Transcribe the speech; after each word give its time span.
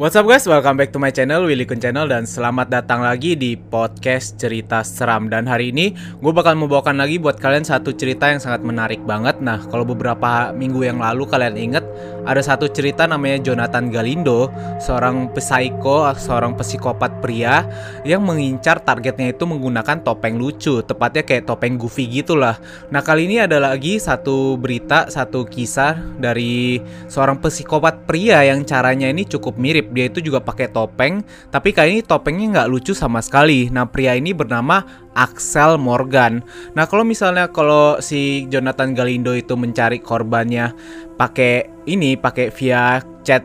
What's 0.00 0.16
up 0.16 0.24
guys, 0.24 0.48
welcome 0.48 0.80
back 0.80 0.96
to 0.96 0.98
my 0.98 1.12
channel, 1.12 1.44
Willy 1.44 1.68
Kun 1.68 1.76
Channel 1.76 2.08
Dan 2.08 2.24
selamat 2.24 2.72
datang 2.72 3.04
lagi 3.04 3.36
di 3.36 3.52
podcast 3.52 4.40
cerita 4.40 4.80
seram. 4.80 5.28
Dan 5.28 5.44
hari 5.44 5.76
ini 5.76 5.92
gue 5.92 6.32
bakal 6.32 6.56
membawakan 6.56 6.96
lagi 6.96 7.20
buat 7.20 7.36
kalian 7.36 7.68
satu 7.68 7.92
cerita 7.92 8.32
yang 8.32 8.40
sangat 8.40 8.64
menarik 8.64 9.04
banget. 9.04 9.44
Nah 9.44 9.60
kalau 9.68 9.84
beberapa 9.84 10.56
minggu 10.56 10.88
yang 10.88 11.04
lalu 11.04 11.28
kalian 11.28 11.52
inget 11.52 11.84
Ada 12.24 12.56
satu 12.56 12.72
cerita 12.72 13.04
namanya 13.04 13.44
Jonathan 13.52 13.92
Galindo 13.92 14.48
Seorang 14.80 15.36
psiko, 15.36 16.08
seorang 16.16 16.56
psikopat 16.56 17.20
pria 17.20 17.68
Yang 18.00 18.22
mengincar 18.24 18.80
targetnya 18.80 19.36
itu 19.36 19.44
menggunakan 19.44 20.00
topeng 20.00 20.40
lucu 20.40 20.80
Tepatnya 20.80 21.28
kayak 21.28 21.44
topeng 21.44 21.76
goofy 21.76 22.08
gitu 22.08 22.40
lah 22.40 22.56
Nah 22.88 23.04
kali 23.04 23.28
ini 23.28 23.44
ada 23.44 23.60
lagi 23.60 24.00
satu 24.00 24.56
berita, 24.56 25.12
satu 25.12 25.44
kisah 25.44 25.96
dari 26.16 26.80
seorang 27.04 27.36
psikopat 27.36 28.08
pria 28.08 28.40
Yang 28.48 28.72
caranya 28.72 29.12
ini 29.12 29.28
cukup 29.28 29.60
mirip 29.60 29.89
dia 29.90 30.10
itu 30.10 30.18
juga 30.24 30.42
pakai 30.42 30.70
topeng, 30.70 31.22
tapi 31.50 31.70
kali 31.74 31.98
ini 31.98 32.02
topengnya 32.02 32.46
nggak 32.58 32.70
lucu 32.70 32.94
sama 32.96 33.20
sekali. 33.22 33.70
Nah, 33.70 33.86
pria 33.86 34.16
ini 34.18 34.34
bernama 34.34 34.82
Axel 35.14 35.76
Morgan. 35.78 36.42
Nah, 36.74 36.86
kalau 36.86 37.04
misalnya 37.06 37.50
kalau 37.50 37.98
si 38.02 38.46
Jonathan 38.50 38.94
Galindo 38.94 39.34
itu 39.36 39.54
mencari 39.54 40.02
korbannya 40.02 40.72
pakai 41.14 41.68
ini, 41.86 42.16
pakai 42.16 42.50
via 42.54 43.04
chat 43.22 43.44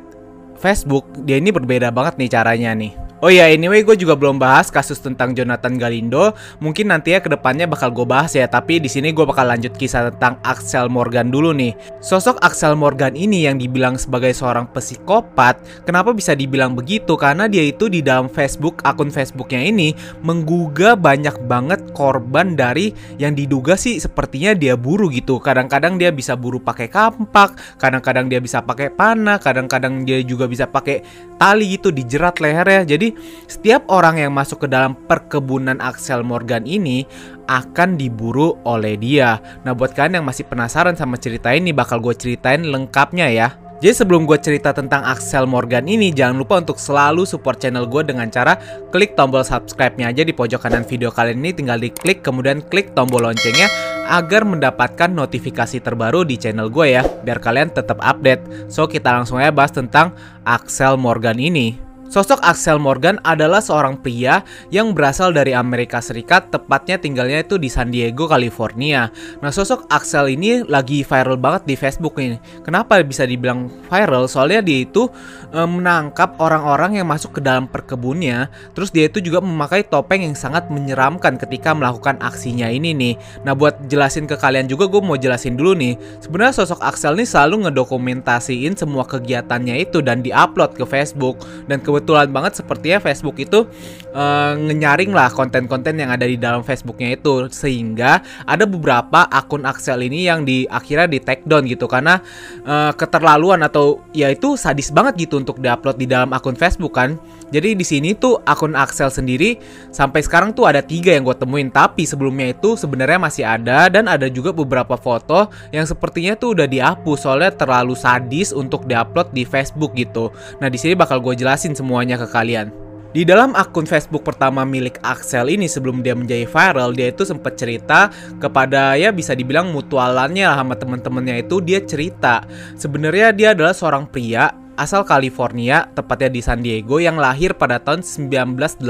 Facebook, 0.57 1.05
dia 1.27 1.37
ini 1.37 1.51
berbeda 1.51 1.91
banget 1.91 2.17
nih 2.17 2.29
caranya 2.31 2.71
nih. 2.73 3.04
Oh 3.23 3.31
ya, 3.31 3.47
anyway 3.47 3.79
gue 3.79 3.95
juga 3.95 4.11
belum 4.19 4.43
bahas 4.43 4.67
kasus 4.67 4.99
tentang 4.99 5.31
Jonathan 5.31 5.79
Galindo. 5.79 6.35
Mungkin 6.59 6.91
nanti 6.91 7.15
ya 7.15 7.23
ke 7.23 7.31
depannya 7.31 7.63
bakal 7.63 7.87
gue 7.95 8.03
bahas 8.03 8.35
ya. 8.35 8.43
Tapi 8.43 8.83
di 8.83 8.91
sini 8.91 9.15
gue 9.15 9.23
bakal 9.23 9.47
lanjut 9.47 9.71
kisah 9.71 10.11
tentang 10.11 10.35
Axel 10.43 10.91
Morgan 10.91 11.31
dulu 11.31 11.55
nih. 11.55 11.71
Sosok 12.03 12.43
Axel 12.43 12.75
Morgan 12.75 13.15
ini 13.15 13.47
yang 13.47 13.55
dibilang 13.55 13.95
sebagai 13.95 14.35
seorang 14.35 14.67
psikopat. 14.67 15.57
Kenapa 15.87 16.11
bisa 16.11 16.35
dibilang 16.35 16.75
begitu? 16.75 17.15
Karena 17.15 17.47
dia 17.47 17.63
itu 17.63 17.87
di 17.87 18.03
dalam 18.03 18.27
Facebook 18.27 18.83
akun 18.83 19.09
Facebooknya 19.09 19.63
ini 19.63 19.95
menggugah 20.19 20.99
banyak 20.99 21.39
banget 21.47 21.95
korban 21.95 22.53
dari 22.53 22.91
yang 23.15 23.31
diduga 23.31 23.79
sih 23.79 23.95
sepertinya 23.97 24.51
dia 24.51 24.75
buru 24.75 25.07
gitu. 25.07 25.39
Kadang-kadang 25.39 25.95
dia 25.95 26.11
bisa 26.11 26.35
buru 26.35 26.59
pakai 26.59 26.91
kampak, 26.91 27.79
kadang-kadang 27.79 28.27
dia 28.27 28.43
bisa 28.43 28.59
pakai 28.59 28.91
panah, 28.91 29.39
kadang-kadang 29.39 30.03
dia 30.05 30.19
juga 30.19 30.45
bisa 30.51 30.67
pakai 30.67 30.99
tali 31.41 31.79
gitu 31.79 31.89
dijerat 31.89 32.37
lehernya. 32.37 32.85
Jadi 32.85 33.14
setiap 33.45 33.85
orang 33.91 34.21
yang 34.21 34.31
masuk 34.31 34.65
ke 34.65 34.67
dalam 34.67 34.95
perkebunan 34.95 35.77
Axel 35.83 36.21
Morgan 36.25 36.63
ini 36.65 37.07
akan 37.45 37.95
diburu 37.99 38.57
oleh 38.65 38.97
dia. 38.97 39.37
Nah 39.67 39.77
buat 39.77 39.93
kalian 39.93 40.21
yang 40.21 40.27
masih 40.27 40.49
penasaran 40.49 40.97
sama 40.97 41.19
cerita 41.21 41.53
ini 41.53 41.71
bakal 41.75 42.01
gue 42.01 42.13
ceritain 42.17 42.65
lengkapnya 42.65 43.29
ya. 43.29 43.49
Jadi 43.83 43.91
sebelum 43.91 44.23
gue 44.23 44.39
cerita 44.39 44.71
tentang 44.71 45.03
Axel 45.03 45.43
Morgan 45.43 45.83
ini, 45.83 46.07
jangan 46.15 46.39
lupa 46.39 46.63
untuk 46.63 46.79
selalu 46.79 47.27
support 47.27 47.59
channel 47.59 47.83
gue 47.83 48.07
dengan 48.07 48.31
cara 48.31 48.55
klik 48.87 49.19
tombol 49.19 49.43
subscribe-nya 49.43 50.15
aja 50.15 50.23
di 50.23 50.31
pojok 50.31 50.63
kanan 50.63 50.87
video 50.87 51.11
kalian 51.11 51.43
ini, 51.43 51.51
tinggal 51.51 51.77
diklik, 51.83 52.23
kemudian 52.23 52.63
klik 52.71 52.95
tombol 52.95 53.27
loncengnya 53.27 53.67
agar 54.07 54.47
mendapatkan 54.47 55.11
notifikasi 55.11 55.83
terbaru 55.83 56.23
di 56.23 56.39
channel 56.39 56.71
gue 56.71 56.95
ya, 56.95 57.03
biar 57.03 57.43
kalian 57.43 57.75
tetap 57.75 57.99
update. 57.99 58.71
So 58.71 58.87
kita 58.87 59.11
langsung 59.11 59.43
aja 59.43 59.51
bahas 59.51 59.75
tentang 59.75 60.15
Axel 60.47 60.95
Morgan 60.95 61.35
ini. 61.35 61.84
Sosok 62.05 62.37
Axel 62.45 62.77
Morgan 62.77 63.17
adalah 63.25 63.57
seorang 63.57 63.97
pria 63.97 64.45
yang 64.69 64.93
berasal 64.93 65.33
dari 65.33 65.57
Amerika 65.57 65.97
Serikat, 65.97 66.53
tepatnya 66.53 67.01
tinggalnya 67.01 67.41
itu 67.41 67.57
di 67.57 67.65
San 67.65 67.89
Diego, 67.89 68.29
California. 68.29 69.09
Nah, 69.41 69.49
sosok 69.49 69.89
Axel 69.89 70.37
ini 70.37 70.61
lagi 70.61 71.01
viral 71.01 71.41
banget 71.41 71.65
di 71.65 71.73
Facebook 71.73 72.21
ini. 72.21 72.37
Kenapa 72.61 73.01
bisa 73.01 73.25
dibilang 73.25 73.73
viral? 73.89 74.29
Soalnya 74.29 74.61
dia 74.61 74.85
itu 74.85 75.09
e, 75.49 75.59
menangkap 75.65 76.37
orang-orang 76.37 77.01
yang 77.01 77.09
masuk 77.09 77.37
ke 77.37 77.41
dalam 77.41 77.65
perkebunnya, 77.65 78.53
terus 78.77 78.93
dia 78.93 79.09
itu 79.09 79.17
juga 79.17 79.41
memakai 79.41 79.81
topeng 79.81 80.21
yang 80.21 80.37
sangat 80.37 80.69
menyeramkan 80.69 81.41
ketika 81.41 81.73
melakukan 81.73 82.21
aksinya 82.21 82.69
ini 82.69 82.93
nih. 82.93 83.13
Nah, 83.41 83.57
buat 83.57 83.89
jelasin 83.89 84.29
ke 84.29 84.37
kalian 84.37 84.69
juga 84.69 84.85
gue 84.85 85.01
mau 85.01 85.17
jelasin 85.17 85.57
dulu 85.57 85.73
nih. 85.73 85.97
Sebenarnya 86.21 86.53
sosok 86.53 86.85
Axel 86.85 87.17
ini 87.17 87.25
selalu 87.25 87.65
ngedokumentasiin 87.65 88.77
semua 88.77 89.09
kegiatannya 89.09 89.81
itu 89.81 90.05
dan 90.05 90.21
diupload 90.21 90.77
ke 90.77 90.85
Facebook 90.85 91.41
dan 91.65 91.81
ke 91.81 91.94
kebetulan 91.95 92.27
banget 92.35 92.59
sepertinya 92.59 92.99
Facebook 92.99 93.39
itu 93.39 93.63
uh, 94.11 94.51
ngenyaring 94.59 95.15
lah 95.15 95.31
konten-konten 95.31 95.95
yang 95.95 96.11
ada 96.11 96.27
di 96.27 96.35
dalam 96.35 96.59
Facebooknya 96.59 97.15
itu. 97.15 97.47
Sehingga 97.47 98.19
ada 98.43 98.67
beberapa 98.67 99.23
akun 99.31 99.63
Axel 99.63 100.03
ini 100.03 100.27
yang 100.27 100.43
di 100.43 100.67
akhirnya 100.67 101.07
di 101.07 101.23
take 101.23 101.47
down 101.47 101.63
gitu. 101.63 101.87
Karena 101.87 102.19
uh, 102.67 102.91
keterlaluan 102.91 103.63
atau 103.63 104.03
ya 104.11 104.27
itu 104.27 104.59
sadis 104.59 104.91
banget 104.91 105.31
gitu 105.31 105.39
untuk 105.39 105.63
diupload 105.63 105.95
di 105.95 106.11
dalam 106.11 106.35
akun 106.35 106.59
Facebook 106.59 106.99
kan. 106.99 107.15
Jadi 107.55 107.77
di 107.77 107.85
sini 107.87 108.11
tuh 108.11 108.43
akun 108.43 108.75
Axel 108.75 109.07
sendiri 109.07 109.55
sampai 109.93 110.19
sekarang 110.19 110.51
tuh 110.51 110.67
ada 110.67 110.83
tiga 110.83 111.15
yang 111.15 111.23
gue 111.23 111.37
temuin. 111.39 111.71
Tapi 111.71 112.03
sebelumnya 112.03 112.51
itu 112.51 112.75
sebenarnya 112.75 113.15
masih 113.15 113.47
ada 113.47 113.87
dan 113.87 114.11
ada 114.11 114.27
juga 114.27 114.51
beberapa 114.51 114.99
foto 114.99 115.47
yang 115.71 115.87
sepertinya 115.87 116.35
tuh 116.35 116.59
udah 116.59 116.67
dihapus. 116.67 117.23
Soalnya 117.23 117.55
terlalu 117.55 117.95
sadis 117.95 118.51
untuk 118.51 118.83
diupload 118.83 119.31
di 119.31 119.47
Facebook 119.47 119.95
gitu. 119.95 120.35
Nah 120.59 120.67
di 120.67 120.75
sini 120.75 120.97
bakal 120.97 121.21
gue 121.21 121.37
jelasin 121.37 121.77
semuanya 121.85 122.17
ke 122.17 122.25
kalian. 122.25 122.73
Di 123.15 123.23
dalam 123.23 123.55
akun 123.55 123.87
Facebook 123.87 124.27
pertama 124.27 124.67
milik 124.67 124.99
Axel 124.99 125.47
ini 125.47 125.71
sebelum 125.71 126.03
dia 126.03 126.11
menjadi 126.11 126.43
viral, 126.43 126.91
dia 126.91 127.15
itu 127.15 127.23
sempat 127.23 127.55
cerita 127.55 128.11
kepada 128.43 128.99
ya 128.99 129.13
bisa 129.15 129.31
dibilang 129.31 129.71
mutualannya 129.71 130.49
sama 130.49 130.75
temen-temennya 130.75 131.47
itu 131.47 131.63
dia 131.63 131.79
cerita 131.79 132.43
sebenarnya 132.75 133.31
dia 133.31 133.55
adalah 133.55 133.71
seorang 133.71 134.03
pria 134.11 134.51
asal 134.75 135.07
California, 135.07 135.87
tepatnya 135.95 136.29
di 136.29 136.41
San 136.43 136.59
Diego 136.59 136.99
yang 136.99 137.15
lahir 137.15 137.55
pada 137.55 137.79
tahun 137.79 138.03
1980. 138.03 138.83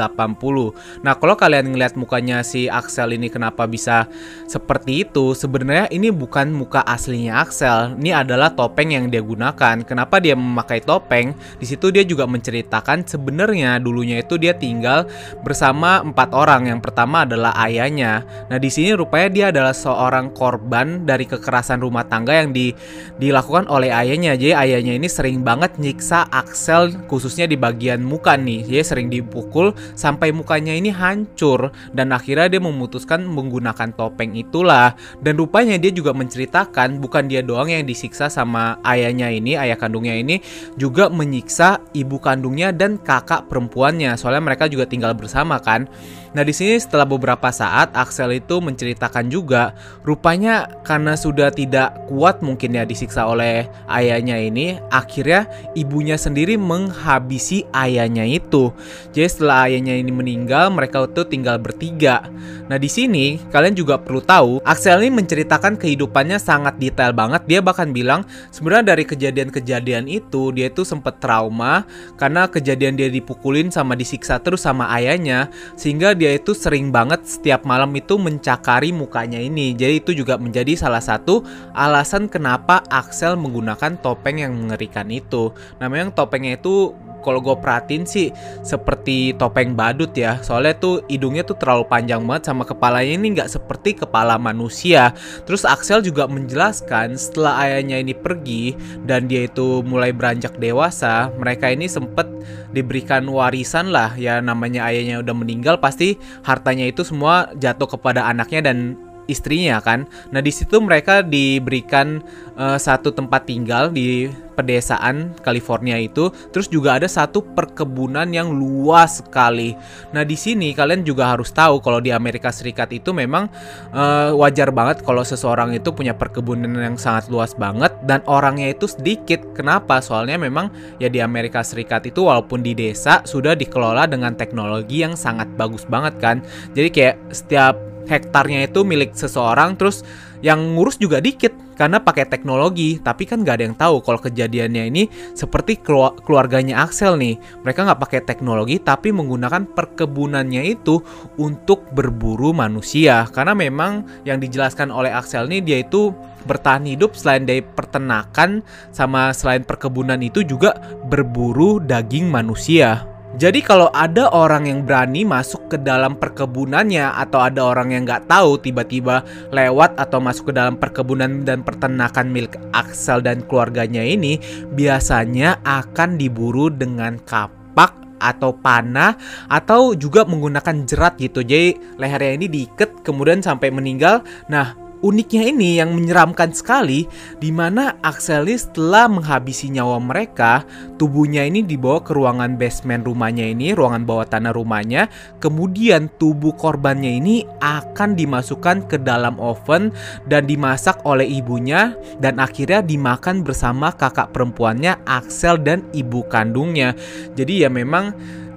Nah, 1.06 1.14
kalau 1.18 1.38
kalian 1.38 1.74
ngeliat 1.74 1.94
mukanya 1.94 2.42
si 2.42 2.66
Axel 2.66 3.14
ini 3.14 3.30
kenapa 3.30 3.70
bisa 3.70 4.10
seperti 4.50 5.06
itu, 5.06 5.38
sebenarnya 5.38 5.88
ini 5.94 6.10
bukan 6.10 6.50
muka 6.50 6.82
aslinya 6.84 7.46
Axel. 7.46 7.96
Ini 8.02 8.26
adalah 8.26 8.52
topeng 8.58 8.98
yang 8.98 9.14
dia 9.14 9.22
gunakan. 9.22 9.86
Kenapa 9.86 10.18
dia 10.18 10.34
memakai 10.34 10.82
topeng? 10.82 11.38
Di 11.62 11.66
situ 11.70 11.94
dia 11.94 12.02
juga 12.02 12.26
menceritakan 12.26 13.06
sebenarnya 13.06 13.78
dulunya 13.78 14.20
itu 14.26 14.42
dia 14.42 14.58
tinggal 14.58 15.06
bersama 15.46 16.02
empat 16.02 16.34
orang. 16.34 16.68
Yang 16.68 16.82
pertama 16.90 17.30
adalah 17.30 17.54
ayahnya. 17.62 18.26
Nah, 18.50 18.58
di 18.58 18.74
sini 18.74 18.98
rupanya 18.98 19.30
dia 19.30 19.46
adalah 19.54 19.78
seorang 19.78 20.34
korban 20.34 21.06
dari 21.06 21.30
kekerasan 21.30 21.80
rumah 21.80 22.10
tangga 22.10 22.34
yang 22.34 22.50
di, 22.50 22.74
dilakukan 23.22 23.70
oleh 23.70 23.94
ayahnya. 23.94 24.34
Jadi 24.34 24.54
ayahnya 24.58 24.98
ini 24.98 25.06
sering 25.06 25.46
banget 25.46 25.75
nyiksa 25.78 26.28
Axel 26.32 26.96
khususnya 27.08 27.46
di 27.46 27.60
bagian 27.60 28.04
muka 28.04 28.36
nih. 28.36 28.66
Dia 28.66 28.84
sering 28.84 29.12
dipukul 29.12 29.76
sampai 29.94 30.32
mukanya 30.32 30.74
ini 30.74 30.92
hancur 30.92 31.72
dan 31.92 32.12
akhirnya 32.12 32.58
dia 32.58 32.62
memutuskan 32.62 33.24
menggunakan 33.26 33.94
topeng 33.96 34.36
itulah. 34.36 34.94
Dan 35.22 35.40
rupanya 35.40 35.76
dia 35.80 35.92
juga 35.92 36.12
menceritakan 36.16 37.00
bukan 37.00 37.28
dia 37.28 37.46
doang 37.46 37.72
yang 37.72 37.84
disiksa 37.84 38.28
sama 38.32 38.78
ayahnya 38.84 39.32
ini, 39.32 39.56
ayah 39.56 39.78
kandungnya 39.80 40.16
ini 40.16 40.42
juga 40.76 41.08
menyiksa 41.12 41.80
ibu 41.96 42.18
kandungnya 42.20 42.76
dan 42.76 43.00
kakak 43.00 43.48
perempuannya. 43.48 44.16
Soalnya 44.20 44.44
mereka 44.44 44.68
juga 44.68 44.90
tinggal 44.90 45.16
bersama 45.16 45.60
kan. 45.62 45.88
Nah 46.36 46.44
di 46.44 46.52
sini 46.52 46.76
setelah 46.76 47.08
beberapa 47.08 47.48
saat 47.48 47.96
Axel 47.96 48.36
itu 48.36 48.60
menceritakan 48.60 49.32
juga 49.32 49.72
rupanya 50.04 50.68
karena 50.84 51.16
sudah 51.16 51.48
tidak 51.48 51.96
kuat 52.12 52.44
mungkin 52.44 52.76
ya 52.76 52.84
disiksa 52.84 53.24
oleh 53.24 53.72
ayahnya 53.88 54.36
ini 54.36 54.76
akhirnya 54.92 55.48
ibunya 55.74 56.20
sendiri 56.20 56.60
menghabisi 56.60 57.66
ayahnya 57.74 58.28
itu. 58.30 58.70
Jadi 59.16 59.28
setelah 59.28 59.66
ayahnya 59.66 59.98
ini 59.98 60.14
meninggal 60.14 60.70
mereka 60.70 61.10
itu 61.10 61.26
tinggal 61.26 61.58
bertiga. 61.58 62.28
Nah 62.70 62.78
di 62.78 62.90
sini 62.90 63.42
kalian 63.50 63.74
juga 63.74 63.98
perlu 63.98 64.22
tahu 64.22 64.62
Axel 64.62 65.02
ini 65.02 65.14
menceritakan 65.14 65.78
kehidupannya 65.80 66.38
sangat 66.38 66.78
detail 66.78 67.16
banget. 67.16 67.48
Dia 67.50 67.60
bahkan 67.64 67.90
bilang 67.90 68.28
sebenarnya 68.54 68.94
dari 68.94 69.04
kejadian-kejadian 69.08 70.06
itu 70.06 70.54
dia 70.54 70.70
itu 70.70 70.86
sempat 70.86 71.18
trauma 71.24 71.88
karena 72.20 72.46
kejadian 72.46 73.00
dia 73.00 73.10
dipukulin 73.10 73.74
sama 73.74 73.98
disiksa 73.98 74.38
terus 74.38 74.68
sama 74.68 74.92
ayahnya 74.94 75.50
sehingga 75.80 76.12
dia 76.12 76.36
itu 76.36 76.52
sering 76.52 76.92
banget 76.92 77.24
setiap 77.24 77.64
malam 77.64 77.90
itu 77.96 78.20
mencakari 78.20 78.92
mukanya 78.92 79.40
ini. 79.40 79.72
Jadi 79.74 80.04
itu 80.04 80.12
juga 80.12 80.36
menjadi 80.36 80.76
salah 80.76 81.02
satu 81.02 81.42
alasan 81.72 82.28
kenapa 82.28 82.84
Axel 82.92 83.40
menggunakan 83.40 83.96
topeng 84.04 84.44
yang 84.44 84.54
mengerikan 84.54 85.08
itu. 85.08 85.55
Nah 85.80 85.88
memang 85.88 86.12
topengnya 86.14 86.58
itu 86.58 86.94
kalau 87.26 87.42
gue 87.42 87.58
perhatiin 87.58 88.06
sih 88.06 88.30
seperti 88.62 89.34
topeng 89.34 89.74
badut 89.74 90.14
ya. 90.14 90.38
Soalnya 90.46 90.78
tuh 90.78 91.02
hidungnya 91.10 91.42
tuh 91.42 91.58
terlalu 91.58 91.90
panjang 91.90 92.22
banget 92.22 92.54
sama 92.54 92.62
kepalanya. 92.70 93.18
Ini 93.18 93.28
nggak 93.34 93.50
seperti 93.50 93.98
kepala 93.98 94.38
manusia. 94.38 95.18
Terus 95.50 95.66
Axel 95.66 96.06
juga 96.06 96.30
menjelaskan 96.30 97.18
setelah 97.18 97.66
ayahnya 97.66 97.98
ini 97.98 98.14
pergi 98.14 98.78
dan 99.10 99.26
dia 99.26 99.50
itu 99.50 99.82
mulai 99.82 100.14
beranjak 100.14 100.62
dewasa 100.62 101.34
mereka 101.34 101.74
ini 101.74 101.90
sempet 101.90 102.30
diberikan 102.70 103.26
warisan 103.26 103.90
lah. 103.90 104.14
Ya 104.14 104.38
namanya 104.38 104.86
ayahnya 104.86 105.26
udah 105.26 105.34
meninggal 105.34 105.82
pasti 105.82 106.22
hartanya 106.46 106.86
itu 106.86 107.02
semua 107.02 107.50
jatuh 107.58 107.90
kepada 107.90 108.30
anaknya 108.30 108.70
dan 108.70 109.02
istrinya 109.26 109.82
kan. 109.82 110.06
Nah 110.30 110.42
di 110.42 110.54
situ 110.54 110.78
mereka 110.78 111.26
diberikan 111.26 112.22
uh, 112.54 112.78
satu 112.78 113.10
tempat 113.10 113.50
tinggal 113.50 113.90
di 113.90 114.30
pedesaan 114.56 115.36
California 115.44 116.00
itu. 116.00 116.32
Terus 116.50 116.72
juga 116.72 116.98
ada 116.98 117.06
satu 117.06 117.44
perkebunan 117.44 118.26
yang 118.32 118.56
luas 118.56 119.20
sekali. 119.22 119.76
Nah 120.16 120.24
di 120.24 120.40
sini 120.40 120.72
kalian 120.72 121.04
juga 121.04 121.36
harus 121.36 121.52
tahu 121.52 121.84
kalau 121.84 122.00
di 122.00 122.16
Amerika 122.16 122.50
Serikat 122.50 122.90
itu 122.96 123.12
memang 123.12 123.52
uh, 123.92 124.32
wajar 124.40 124.72
banget 124.72 125.04
kalau 125.04 125.22
seseorang 125.22 125.76
itu 125.76 125.92
punya 125.92 126.16
perkebunan 126.16 126.72
yang 126.72 126.96
sangat 126.96 127.28
luas 127.28 127.52
banget 127.54 127.92
dan 128.08 128.24
orangnya 128.26 128.72
itu 128.72 128.88
sedikit. 128.88 129.44
Kenapa? 129.52 130.00
Soalnya 130.00 130.40
memang 130.40 130.72
ya 130.98 131.12
di 131.12 131.20
Amerika 131.20 131.62
Serikat 131.62 132.08
itu 132.08 132.24
walaupun 132.26 132.64
di 132.64 132.72
desa 132.72 133.22
sudah 133.28 133.54
dikelola 133.54 134.08
dengan 134.08 134.34
teknologi 134.34 135.04
yang 135.04 135.20
sangat 135.20 135.52
bagus 135.60 135.84
banget 135.86 136.16
kan. 136.24 136.40
Jadi 136.72 136.90
kayak 136.90 137.16
setiap 137.36 137.76
hektarnya 138.06 138.70
itu 138.70 138.86
milik 138.86 139.18
seseorang 139.18 139.74
terus 139.76 140.06
yang 140.46 140.78
ngurus 140.78 141.02
juga 141.02 141.18
dikit 141.18 141.65
karena 141.76 142.02
pakai 142.02 142.26
teknologi 142.28 142.98
tapi 143.00 143.28
kan 143.28 143.44
nggak 143.44 143.56
ada 143.60 143.64
yang 143.68 143.78
tahu 143.78 143.96
kalau 144.02 144.20
kejadiannya 144.20 144.84
ini 144.90 145.04
seperti 145.36 145.80
keluarganya 146.24 146.82
Axel 146.82 147.20
nih. 147.20 147.38
Mereka 147.62 147.86
nggak 147.86 148.02
pakai 148.02 148.22
teknologi 148.24 148.80
tapi 148.80 149.12
menggunakan 149.12 149.68
perkebunannya 149.76 150.64
itu 150.66 151.04
untuk 151.38 151.88
berburu 151.92 152.56
manusia. 152.56 153.28
Karena 153.30 153.54
memang 153.54 154.24
yang 154.24 154.40
dijelaskan 154.40 154.90
oleh 154.90 155.12
Axel 155.12 155.52
nih 155.52 155.62
dia 155.62 155.78
itu 155.84 156.16
bertahan 156.46 156.86
hidup 156.86 157.18
selain 157.18 157.44
dari 157.44 157.66
peternakan 157.66 158.62
sama 158.94 159.34
selain 159.34 159.66
perkebunan 159.66 160.22
itu 160.22 160.46
juga 160.46 160.78
berburu 161.10 161.82
daging 161.82 162.30
manusia 162.30 163.15
jadi 163.36 163.60
kalau 163.60 163.92
ada 163.92 164.32
orang 164.32 164.64
yang 164.72 164.88
berani 164.88 165.28
masuk 165.28 165.68
ke 165.68 165.78
dalam 165.84 166.16
perkebunannya 166.16 167.20
atau 167.20 167.44
ada 167.44 167.68
orang 167.68 167.92
yang 167.92 168.08
nggak 168.08 168.32
tahu 168.32 168.56
tiba-tiba 168.64 169.28
lewat 169.52 170.00
atau 170.00 170.24
masuk 170.24 170.52
ke 170.52 170.54
dalam 170.56 170.80
perkebunan 170.80 171.44
dan 171.44 171.60
peternakan 171.60 172.32
milik 172.32 172.56
Axel 172.72 173.20
dan 173.20 173.44
keluarganya 173.44 174.00
ini 174.00 174.40
biasanya 174.72 175.60
akan 175.68 176.16
diburu 176.16 176.72
dengan 176.72 177.20
kapak 177.28 177.92
atau 178.24 178.56
panah 178.56 179.20
atau 179.52 179.92
juga 180.00 180.24
menggunakan 180.24 180.88
jerat 180.88 181.20
gitu. 181.20 181.44
Jadi 181.44 181.76
lehernya 182.00 182.40
ini 182.40 182.48
diikat 182.48 183.04
kemudian 183.04 183.44
sampai 183.44 183.68
meninggal. 183.68 184.24
Nah, 184.48 184.85
Uniknya 185.06 185.54
ini 185.54 185.78
yang 185.78 185.94
menyeramkan 185.94 186.50
sekali, 186.50 187.06
di 187.38 187.54
mana 187.54 187.94
Axeli 188.02 188.58
setelah 188.58 189.06
menghabisi 189.06 189.70
nyawa 189.70 190.02
mereka, 190.02 190.66
tubuhnya 190.98 191.46
ini 191.46 191.62
dibawa 191.62 192.02
ke 192.02 192.10
ruangan 192.10 192.58
basement 192.58 193.06
rumahnya 193.06 193.46
ini, 193.46 193.78
ruangan 193.78 194.02
bawah 194.02 194.26
tanah 194.26 194.50
rumahnya, 194.58 195.06
kemudian 195.38 196.10
tubuh 196.18 196.58
korbannya 196.58 197.22
ini 197.22 197.46
akan 197.62 198.18
dimasukkan 198.18 198.90
ke 198.90 198.98
dalam 198.98 199.38
oven 199.38 199.94
dan 200.26 200.50
dimasak 200.50 200.98
oleh 201.06 201.30
ibunya, 201.30 201.94
dan 202.18 202.42
akhirnya 202.42 202.82
dimakan 202.82 203.46
bersama 203.46 203.94
kakak 203.94 204.34
perempuannya 204.34 205.06
Axel 205.06 205.62
dan 205.62 205.86
ibu 205.94 206.26
kandungnya. 206.26 206.98
Jadi 207.38 207.62
ya 207.62 207.70
memang 207.70 208.10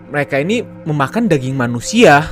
mereka 0.09 0.41
ini 0.41 0.65
memakan 0.89 1.29
daging 1.29 1.61
manusia 1.61 2.25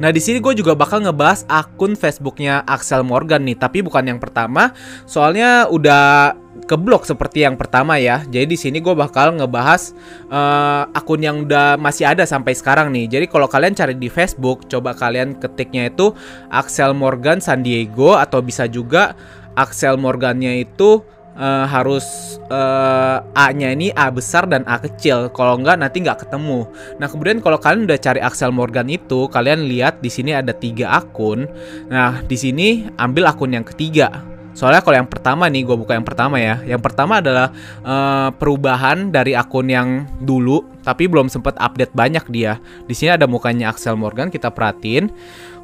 Nah 0.00 0.10
di 0.10 0.20
sini 0.22 0.38
gue 0.40 0.54
juga 0.56 0.72
bakal 0.72 1.04
ngebahas 1.04 1.44
akun 1.50 1.98
Facebooknya 1.98 2.64
Axel 2.64 3.04
Morgan 3.04 3.44
nih, 3.44 3.58
tapi 3.58 3.84
bukan 3.84 4.06
yang 4.08 4.20
pertama, 4.22 4.72
soalnya 5.04 5.68
udah 5.68 6.36
keblok 6.66 7.04
seperti 7.04 7.42
yang 7.42 7.58
pertama 7.58 7.98
ya. 7.98 8.22
Jadi 8.26 8.54
di 8.54 8.58
sini 8.58 8.78
gue 8.78 8.94
bakal 8.94 9.36
ngebahas 9.36 9.92
uh, 10.30 10.88
akun 10.94 11.20
yang 11.22 11.44
udah 11.44 11.76
masih 11.76 12.06
ada 12.06 12.24
sampai 12.24 12.54
sekarang 12.54 12.94
nih. 12.94 13.10
Jadi 13.18 13.26
kalau 13.28 13.50
kalian 13.50 13.74
cari 13.74 13.94
di 13.98 14.08
Facebook, 14.08 14.66
coba 14.70 14.94
kalian 14.94 15.38
ketiknya 15.38 15.90
itu 15.90 16.14
Axel 16.48 16.94
Morgan 16.94 17.42
San 17.42 17.66
Diego 17.66 18.14
atau 18.16 18.40
bisa 18.40 18.66
juga 18.70 19.14
Axel 19.52 20.00
Morgannya 20.00 20.64
itu 20.64 21.04
uh, 21.36 21.64
harus 21.68 22.38
uh, 22.52 23.20
A-nya 23.36 23.72
ini 23.72 23.92
A 23.92 24.08
besar 24.08 24.48
dan 24.48 24.64
A 24.68 24.80
kecil. 24.80 25.32
Kalau 25.32 25.60
enggak 25.60 25.80
nanti 25.80 26.00
nggak 26.00 26.26
ketemu. 26.26 26.68
Nah 26.96 27.06
kemudian 27.08 27.38
kalau 27.40 27.58
kalian 27.60 27.84
udah 27.88 27.98
cari 28.00 28.20
Axel 28.20 28.52
Morgan 28.52 28.88
itu, 28.88 29.28
kalian 29.28 29.68
lihat 29.68 30.00
di 30.00 30.10
sini 30.12 30.36
ada 30.36 30.52
tiga 30.52 30.92
akun. 30.96 31.48
Nah 31.88 32.20
di 32.24 32.36
sini 32.36 32.88
ambil 32.96 33.28
akun 33.30 33.52
yang 33.52 33.66
ketiga. 33.66 34.32
Soalnya 34.52 34.84
kalau 34.84 35.00
yang 35.00 35.08
pertama 35.08 35.48
nih, 35.48 35.64
gue 35.64 35.76
buka 35.80 35.96
yang 35.96 36.04
pertama 36.04 36.36
ya. 36.36 36.60
Yang 36.60 36.84
pertama 36.84 37.24
adalah 37.24 37.56
uh, 37.88 38.28
perubahan 38.36 39.08
dari 39.08 39.32
akun 39.32 39.64
yang 39.72 40.04
dulu, 40.20 40.60
tapi 40.84 41.08
belum 41.08 41.32
sempat 41.32 41.56
update 41.56 41.96
banyak 41.96 42.28
dia. 42.28 42.60
Di 42.84 42.92
sini 42.92 43.16
ada 43.16 43.24
mukanya 43.24 43.72
Axel 43.72 43.96
Morgan, 43.96 44.28
kita 44.28 44.52
perhatiin. 44.52 45.08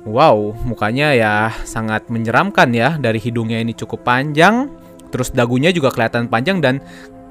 Wow, 0.09 0.57
mukanya 0.65 1.13
ya 1.13 1.53
sangat 1.69 2.09
menyeramkan 2.09 2.73
ya. 2.73 2.97
Dari 2.97 3.21
hidungnya 3.21 3.61
ini 3.61 3.77
cukup 3.77 4.09
panjang, 4.09 4.73
Terus 5.09 5.33
dagunya 5.33 5.73
juga 5.73 5.89
kelihatan 5.93 6.29
panjang 6.29 6.61
dan 6.61 6.81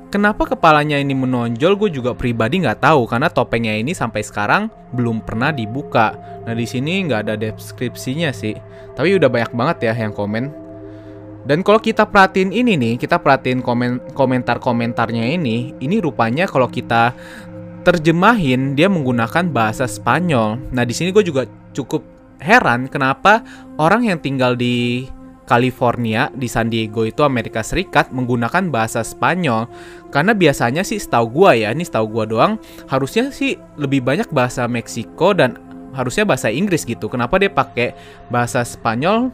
kenapa 0.08 0.48
kepalanya 0.48 0.98
ini 0.98 1.14
menonjol 1.14 1.76
gue 1.76 1.90
juga 2.00 2.16
pribadi 2.16 2.64
nggak 2.64 2.82
tahu 2.84 3.06
karena 3.06 3.28
topengnya 3.28 3.76
ini 3.76 3.92
sampai 3.92 4.24
sekarang 4.24 4.72
belum 4.96 5.24
pernah 5.24 5.52
dibuka. 5.52 6.16
Nah 6.48 6.56
di 6.56 6.64
sini 6.64 7.04
nggak 7.06 7.22
ada 7.28 7.36
deskripsinya 7.36 8.32
sih, 8.32 8.56
tapi 8.96 9.20
udah 9.20 9.28
banyak 9.28 9.52
banget 9.54 9.78
ya 9.92 9.94
yang 9.96 10.16
komen. 10.16 10.68
Dan 11.48 11.64
kalau 11.64 11.80
kita 11.80 12.04
perhatiin 12.04 12.52
ini 12.52 12.76
nih, 12.76 12.94
kita 13.00 13.24
perhatiin 13.24 13.64
komen 13.64 14.12
komentar-komentarnya 14.12 15.32
ini, 15.32 15.72
ini 15.80 15.96
rupanya 16.04 16.44
kalau 16.44 16.68
kita 16.68 17.16
terjemahin 17.88 18.76
dia 18.76 18.92
menggunakan 18.92 19.48
bahasa 19.48 19.88
Spanyol. 19.88 20.60
Nah 20.76 20.84
di 20.84 20.92
sini 20.92 21.16
gue 21.16 21.24
juga 21.24 21.48
cukup 21.72 22.04
heran 22.44 22.92
kenapa 22.92 23.48
orang 23.80 24.12
yang 24.12 24.20
tinggal 24.20 24.60
di 24.60 25.08
California 25.48 26.28
di 26.36 26.52
San 26.52 26.68
Diego 26.68 27.08
itu 27.08 27.24
Amerika 27.24 27.64
Serikat 27.64 28.12
menggunakan 28.12 28.68
bahasa 28.68 29.00
Spanyol. 29.02 29.72
Karena 30.12 30.36
biasanya 30.36 30.84
sih 30.84 31.00
setahu 31.00 31.32
gua 31.32 31.56
ya 31.56 31.72
ini 31.72 31.88
setahu 31.88 32.12
gua 32.12 32.26
doang 32.28 32.60
harusnya 32.92 33.32
sih 33.32 33.56
lebih 33.80 34.04
banyak 34.04 34.28
bahasa 34.36 34.68
Meksiko 34.68 35.32
dan 35.32 35.56
harusnya 35.96 36.28
bahasa 36.28 36.52
Inggris 36.52 36.84
gitu. 36.84 37.08
Kenapa 37.08 37.40
dia 37.40 37.48
pakai 37.48 37.96
bahasa 38.28 38.62
Spanyol? 38.68 39.32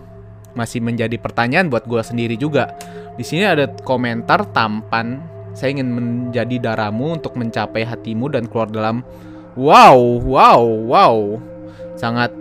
Masih 0.53 0.85
menjadi 0.85 1.17
pertanyaan 1.17 1.73
buat 1.73 1.89
gua 1.89 2.05
sendiri 2.05 2.37
juga. 2.37 2.77
Di 3.17 3.25
sini 3.25 3.49
ada 3.49 3.65
komentar 3.81 4.45
tampan 4.53 5.33
saya 5.53 5.77
ingin 5.77 5.89
menjadi 5.93 6.57
darahmu 6.61 7.21
untuk 7.21 7.37
mencapai 7.37 7.85
hatimu 7.85 8.29
dan 8.29 8.49
keluar 8.49 8.69
dalam. 8.69 9.05
Wow 9.53 10.21
wow 10.21 10.61
wow. 10.61 11.17
Sangat 11.93 12.33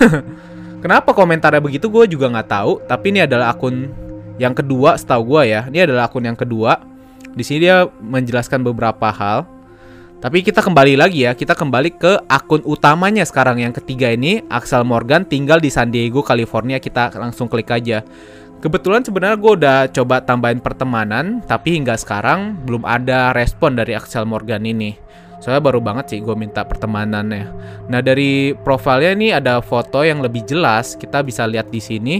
Kenapa 0.82 1.14
komentarnya 1.14 1.62
begitu 1.62 1.86
gue 1.86 2.10
juga 2.10 2.26
nggak 2.26 2.48
tahu. 2.50 2.72
Tapi 2.90 3.14
ini 3.14 3.22
adalah 3.22 3.54
akun 3.54 3.94
yang 4.34 4.50
kedua 4.50 4.98
setahu 4.98 5.38
gue 5.38 5.54
ya. 5.54 5.70
Ini 5.70 5.86
adalah 5.86 6.10
akun 6.10 6.26
yang 6.26 6.34
kedua. 6.34 6.82
Di 7.32 7.46
sini 7.46 7.70
dia 7.70 7.86
menjelaskan 7.86 8.66
beberapa 8.66 9.08
hal. 9.14 9.46
Tapi 10.18 10.42
kita 10.42 10.62
kembali 10.62 10.94
lagi 10.98 11.26
ya, 11.26 11.34
kita 11.34 11.54
kembali 11.54 11.98
ke 11.98 12.12
akun 12.30 12.62
utamanya 12.62 13.26
sekarang 13.26 13.58
yang 13.58 13.74
ketiga 13.74 14.06
ini, 14.06 14.38
Axel 14.46 14.86
Morgan 14.86 15.26
tinggal 15.26 15.58
di 15.58 15.66
San 15.66 15.90
Diego, 15.90 16.22
California. 16.22 16.78
Kita 16.78 17.10
langsung 17.18 17.50
klik 17.50 17.70
aja. 17.70 18.06
Kebetulan 18.62 19.02
sebenarnya 19.02 19.38
gue 19.38 19.52
udah 19.58 19.78
coba 19.90 20.22
tambahin 20.22 20.62
pertemanan, 20.62 21.42
tapi 21.46 21.74
hingga 21.74 21.98
sekarang 21.98 22.54
belum 22.62 22.86
ada 22.86 23.34
respon 23.34 23.74
dari 23.74 23.98
Axel 23.98 24.22
Morgan 24.22 24.62
ini. 24.62 24.94
Soalnya 25.42 25.58
baru 25.58 25.82
banget 25.82 26.14
sih 26.14 26.18
gue 26.22 26.38
minta 26.38 26.62
pertemanannya. 26.62 27.50
Nah 27.90 27.98
dari 27.98 28.54
profilnya 28.54 29.10
ini 29.10 29.34
ada 29.34 29.58
foto 29.58 30.06
yang 30.06 30.22
lebih 30.22 30.46
jelas. 30.46 30.94
Kita 30.94 31.26
bisa 31.26 31.42
lihat 31.50 31.74
di 31.74 31.82
sini. 31.82 32.16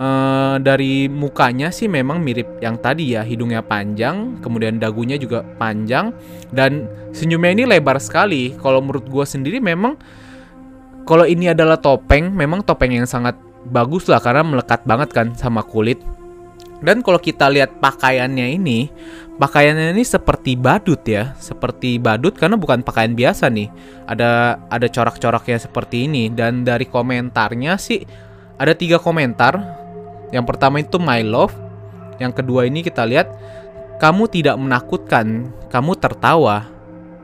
Uh, 0.00 0.56
dari 0.64 1.12
mukanya 1.12 1.68
sih 1.68 1.84
memang 1.84 2.24
mirip 2.24 2.62
yang 2.64 2.80
tadi 2.80 3.12
ya 3.12 3.20
hidungnya 3.20 3.60
panjang 3.60 4.40
kemudian 4.40 4.80
dagunya 4.80 5.20
juga 5.20 5.44
panjang 5.60 6.16
dan 6.56 6.88
senyumnya 7.12 7.52
ini 7.52 7.64
lebar 7.68 8.00
sekali 8.00 8.56
kalau 8.56 8.80
menurut 8.80 9.04
gue 9.04 9.24
sendiri 9.28 9.60
memang 9.60 10.00
kalau 11.04 11.28
ini 11.28 11.52
adalah 11.52 11.76
topeng 11.76 12.32
memang 12.32 12.64
topeng 12.64 12.96
yang 12.96 13.04
sangat 13.04 13.36
bagus 13.68 14.08
lah 14.08 14.24
karena 14.24 14.40
melekat 14.40 14.80
banget 14.88 15.12
kan 15.12 15.36
sama 15.36 15.60
kulit 15.60 16.00
dan 16.80 17.04
kalau 17.04 17.20
kita 17.20 17.52
lihat 17.52 17.76
pakaiannya 17.76 18.56
ini, 18.56 18.88
pakaiannya 19.36 19.92
ini 19.92 20.04
seperti 20.04 20.56
badut 20.56 21.04
ya, 21.04 21.36
seperti 21.36 22.00
badut 22.00 22.32
karena 22.36 22.56
bukan 22.56 22.80
pakaian 22.80 23.12
biasa 23.12 23.52
nih. 23.52 23.68
Ada 24.08 24.56
ada 24.72 24.86
corak-coraknya 24.88 25.60
seperti 25.60 26.08
ini 26.08 26.32
dan 26.32 26.64
dari 26.64 26.88
komentarnya 26.88 27.76
sih 27.76 28.00
ada 28.56 28.72
tiga 28.72 28.96
komentar. 28.96 29.60
Yang 30.32 30.44
pertama 30.46 30.80
itu 30.80 30.96
my 30.96 31.20
love, 31.26 31.52
yang 32.16 32.32
kedua 32.32 32.64
ini 32.64 32.80
kita 32.80 33.04
lihat 33.04 33.28
kamu 34.00 34.32
tidak 34.32 34.56
menakutkan, 34.56 35.52
kamu 35.68 35.92
tertawa. 36.00 36.64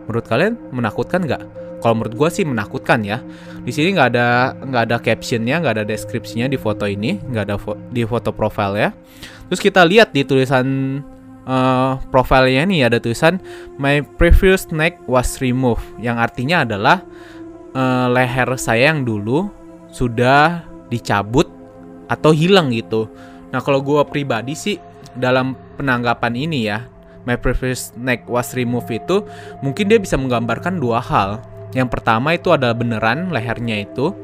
Menurut 0.04 0.26
kalian 0.28 0.54
menakutkan 0.68 1.24
nggak? 1.24 1.42
Kalau 1.80 1.94
menurut 1.96 2.14
gue 2.16 2.28
sih 2.32 2.44
menakutkan 2.44 3.04
ya. 3.04 3.20
Di 3.64 3.72
sini 3.72 3.96
nggak 3.96 4.08
ada 4.12 4.52
nggak 4.56 4.82
ada 4.90 4.96
captionnya, 5.00 5.60
nggak 5.62 5.74
ada 5.80 5.84
deskripsinya 5.86 6.48
di 6.48 6.58
foto 6.58 6.84
ini, 6.84 7.20
nggak 7.20 7.44
ada 7.46 7.56
fo 7.56 7.76
di 7.92 8.02
foto 8.04 8.32
profile 8.32 8.74
ya. 8.76 8.90
Terus 9.46 9.60
kita 9.62 9.86
lihat 9.86 10.10
di 10.10 10.26
tulisan 10.26 10.66
uh, 11.46 12.00
profilnya 12.10 12.66
ini 12.66 12.82
ada 12.82 12.98
tulisan 12.98 13.38
My 13.78 14.02
previous 14.02 14.68
neck 14.74 14.98
was 15.06 15.38
removed, 15.38 15.86
yang 16.02 16.18
artinya 16.18 16.66
adalah 16.66 17.02
uh, 17.76 18.10
leher 18.10 18.58
saya 18.58 18.90
yang 18.90 19.06
dulu 19.06 19.46
sudah 19.90 20.66
dicabut 20.90 21.46
atau 22.10 22.30
hilang 22.34 22.74
gitu. 22.74 23.10
Nah 23.54 23.62
kalau 23.62 23.82
gue 23.82 24.02
pribadi 24.10 24.58
sih 24.58 24.76
dalam 25.14 25.54
penanggapan 25.78 26.34
ini 26.34 26.66
ya, 26.66 26.86
my 27.24 27.38
previous 27.38 27.94
neck 27.94 28.26
was 28.26 28.52
removed 28.54 28.90
itu 28.90 29.22
mungkin 29.62 29.86
dia 29.86 30.02
bisa 30.02 30.18
menggambarkan 30.18 30.78
dua 30.82 30.98
hal. 30.98 31.42
Yang 31.74 31.98
pertama 31.98 32.32
itu 32.34 32.50
adalah 32.54 32.72
beneran 32.72 33.30
lehernya 33.30 33.84
itu 33.84 34.14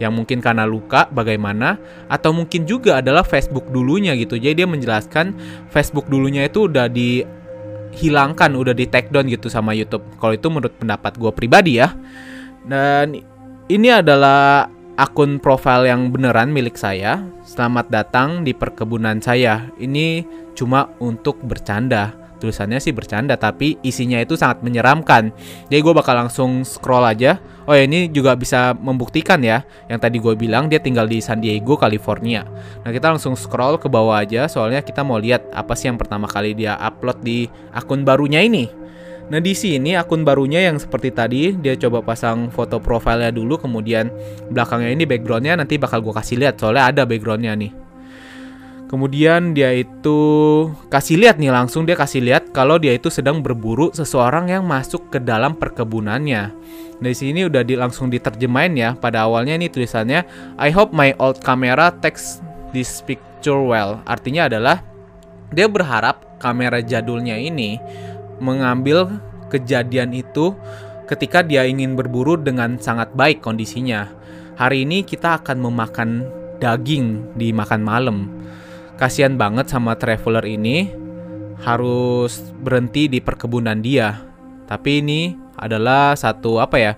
yang 0.00 0.16
mungkin 0.16 0.40
karena 0.40 0.64
luka 0.64 1.06
bagaimana 1.12 1.76
atau 2.08 2.32
mungkin 2.32 2.64
juga 2.64 3.04
adalah 3.04 3.20
Facebook 3.20 3.68
dulunya 3.68 4.16
gitu. 4.16 4.40
Jadi 4.40 4.64
dia 4.64 4.68
menjelaskan 4.68 5.36
Facebook 5.68 6.08
dulunya 6.08 6.48
itu 6.48 6.66
udah 6.66 6.88
dihilangkan, 6.88 8.56
udah 8.56 8.72
di 8.72 8.88
take 8.88 9.12
down 9.12 9.28
gitu 9.28 9.52
sama 9.52 9.76
YouTube. 9.76 10.02
Kalau 10.16 10.32
itu 10.32 10.48
menurut 10.48 10.72
pendapat 10.80 11.20
gue 11.20 11.30
pribadi 11.36 11.78
ya. 11.78 11.92
Dan 12.64 13.20
ini 13.68 13.88
adalah 13.92 14.72
akun 14.96 15.36
profile 15.36 15.92
yang 15.92 16.08
beneran 16.08 16.48
milik 16.48 16.80
saya. 16.80 17.20
Selamat 17.44 17.92
datang 17.92 18.40
di 18.40 18.56
perkebunan 18.56 19.20
saya. 19.20 19.68
Ini 19.76 20.24
cuma 20.56 20.88
untuk 21.00 21.40
bercanda. 21.44 22.29
Tulisannya 22.40 22.80
sih 22.80 22.96
bercanda, 22.96 23.36
tapi 23.36 23.76
isinya 23.84 24.16
itu 24.16 24.32
sangat 24.32 24.64
menyeramkan. 24.64 25.28
Jadi 25.68 25.80
gue 25.84 25.94
bakal 25.94 26.16
langsung 26.16 26.64
scroll 26.64 27.04
aja. 27.04 27.36
Oh 27.68 27.76
ya 27.76 27.84
ini 27.84 28.08
juga 28.08 28.32
bisa 28.32 28.72
membuktikan 28.72 29.44
ya. 29.44 29.62
Yang 29.92 30.00
tadi 30.00 30.16
gue 30.18 30.34
bilang 30.34 30.72
dia 30.72 30.80
tinggal 30.80 31.04
di 31.04 31.20
San 31.20 31.44
Diego, 31.44 31.76
California. 31.76 32.48
Nah 32.82 32.90
kita 32.90 33.12
langsung 33.12 33.36
scroll 33.36 33.76
ke 33.76 33.92
bawah 33.92 34.24
aja. 34.24 34.48
Soalnya 34.48 34.80
kita 34.80 35.04
mau 35.04 35.20
lihat 35.20 35.44
apa 35.52 35.76
sih 35.76 35.92
yang 35.92 36.00
pertama 36.00 36.24
kali 36.24 36.56
dia 36.56 36.80
upload 36.80 37.20
di 37.20 37.44
akun 37.76 38.02
barunya 38.02 38.40
ini. 38.40 38.72
Nah 39.30 39.38
di 39.38 39.54
sini 39.54 39.94
akun 39.94 40.26
barunya 40.26 40.66
yang 40.66 40.80
seperti 40.80 41.14
tadi 41.14 41.54
dia 41.54 41.78
coba 41.78 42.02
pasang 42.02 42.50
foto 42.50 42.82
profilnya 42.82 43.30
dulu 43.30 43.62
kemudian 43.62 44.10
belakangnya 44.50 44.90
ini 44.90 45.04
backgroundnya 45.06 45.54
nanti 45.54 45.78
bakal 45.78 46.02
gue 46.02 46.10
kasih 46.10 46.42
lihat 46.42 46.58
soalnya 46.58 46.90
ada 46.90 47.02
backgroundnya 47.06 47.54
nih. 47.54 47.89
Kemudian 48.90 49.54
dia 49.54 49.70
itu 49.70 50.18
kasih 50.90 51.22
lihat 51.22 51.38
nih 51.38 51.54
langsung 51.54 51.86
dia 51.86 51.94
kasih 51.94 52.26
lihat 52.26 52.50
kalau 52.50 52.74
dia 52.74 52.90
itu 52.90 53.06
sedang 53.06 53.38
berburu 53.38 53.94
seseorang 53.94 54.50
yang 54.50 54.66
masuk 54.66 55.14
ke 55.14 55.22
dalam 55.22 55.54
perkebunannya. 55.54 56.42
Nah, 56.98 57.06
di 57.06 57.14
sini 57.14 57.46
udah 57.46 57.62
di, 57.62 57.78
langsung 57.78 58.10
diterjemahin 58.10 58.74
ya. 58.74 58.90
Pada 58.98 59.30
awalnya 59.30 59.54
ini 59.54 59.70
tulisannya 59.70 60.26
I 60.58 60.74
hope 60.74 60.90
my 60.90 61.14
old 61.22 61.38
camera 61.38 61.94
takes 62.02 62.42
this 62.74 62.98
picture 63.06 63.62
well. 63.62 64.02
Artinya 64.10 64.50
adalah 64.50 64.82
dia 65.54 65.70
berharap 65.70 66.42
kamera 66.42 66.82
jadulnya 66.82 67.38
ini 67.38 67.78
mengambil 68.42 69.06
kejadian 69.54 70.18
itu 70.18 70.50
ketika 71.06 71.46
dia 71.46 71.62
ingin 71.62 71.94
berburu 71.94 72.34
dengan 72.34 72.74
sangat 72.82 73.14
baik 73.14 73.38
kondisinya. 73.38 74.10
Hari 74.58 74.82
ini 74.82 75.06
kita 75.06 75.38
akan 75.38 75.62
memakan 75.62 76.26
daging 76.58 77.38
di 77.38 77.54
makan 77.54 77.86
malam. 77.86 78.18
Kasihan 79.00 79.32
banget 79.40 79.72
sama 79.72 79.96
traveler 79.96 80.44
ini 80.44 80.92
harus 81.64 82.36
berhenti 82.60 83.08
di 83.08 83.24
perkebunan 83.24 83.80
dia. 83.80 84.20
Tapi 84.68 85.00
ini 85.00 85.32
adalah 85.56 86.12
satu 86.12 86.60
apa 86.60 86.76
ya? 86.76 86.92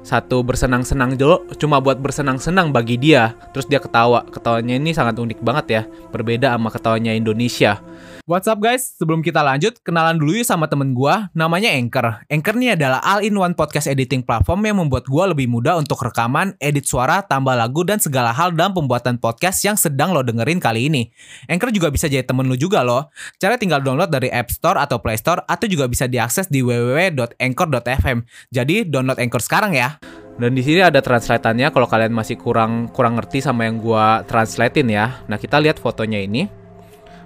Satu 0.00 0.40
bersenang-senang 0.40 1.14
dulu 1.14 1.44
cuma 1.60 1.76
buat 1.84 2.00
bersenang-senang 2.00 2.72
bagi 2.72 2.96
dia. 2.96 3.36
Terus 3.52 3.68
dia 3.68 3.84
ketawa. 3.84 4.24
Ketawanya 4.32 4.80
ini 4.80 4.96
sangat 4.96 5.20
unik 5.20 5.44
banget 5.44 5.66
ya. 5.68 5.82
Berbeda 6.08 6.56
sama 6.56 6.72
ketawanya 6.72 7.12
Indonesia. 7.12 7.84
What's 8.22 8.46
up 8.46 8.62
guys? 8.62 8.94
Sebelum 9.02 9.18
kita 9.18 9.42
lanjut, 9.42 9.82
kenalan 9.82 10.14
dulu 10.14 10.38
yuk 10.38 10.46
sama 10.46 10.70
temen 10.70 10.94
gue, 10.94 11.14
namanya 11.34 11.74
Anchor. 11.74 12.22
Anchor 12.30 12.54
ini 12.54 12.70
adalah 12.70 13.02
all-in-one 13.02 13.50
podcast 13.58 13.90
editing 13.90 14.22
platform 14.22 14.62
yang 14.62 14.78
membuat 14.78 15.10
gue 15.10 15.24
lebih 15.34 15.50
mudah 15.50 15.74
untuk 15.74 15.98
rekaman, 15.98 16.54
edit 16.62 16.86
suara, 16.86 17.26
tambah 17.26 17.50
lagu, 17.58 17.82
dan 17.82 17.98
segala 17.98 18.30
hal 18.30 18.54
dalam 18.54 18.78
pembuatan 18.78 19.18
podcast 19.18 19.66
yang 19.66 19.74
sedang 19.74 20.14
lo 20.14 20.22
dengerin 20.22 20.62
kali 20.62 20.86
ini. 20.86 21.10
Anchor 21.50 21.74
juga 21.74 21.90
bisa 21.90 22.06
jadi 22.06 22.22
temen 22.22 22.46
lo 22.46 22.54
juga 22.54 22.86
loh. 22.86 23.10
Cara 23.42 23.58
tinggal 23.58 23.82
download 23.82 24.14
dari 24.14 24.30
App 24.30 24.54
Store 24.54 24.78
atau 24.78 25.02
Play 25.02 25.18
Store, 25.18 25.42
atau 25.42 25.66
juga 25.66 25.90
bisa 25.90 26.06
diakses 26.06 26.46
di 26.46 26.62
www.anchor.fm. 26.62 28.22
Jadi 28.54 28.86
download 28.86 29.18
Anchor 29.18 29.42
sekarang 29.42 29.74
ya. 29.74 29.98
Dan 30.38 30.54
di 30.54 30.62
sini 30.62 30.78
ada 30.78 31.02
translatannya 31.02 31.74
kalau 31.74 31.90
kalian 31.90 32.14
masih 32.14 32.38
kurang 32.38 32.86
kurang 32.94 33.18
ngerti 33.18 33.42
sama 33.42 33.66
yang 33.66 33.82
gua 33.82 34.22
translatein 34.30 34.86
ya. 34.94 35.26
Nah, 35.26 35.42
kita 35.42 35.58
lihat 35.58 35.82
fotonya 35.82 36.22
ini. 36.22 36.61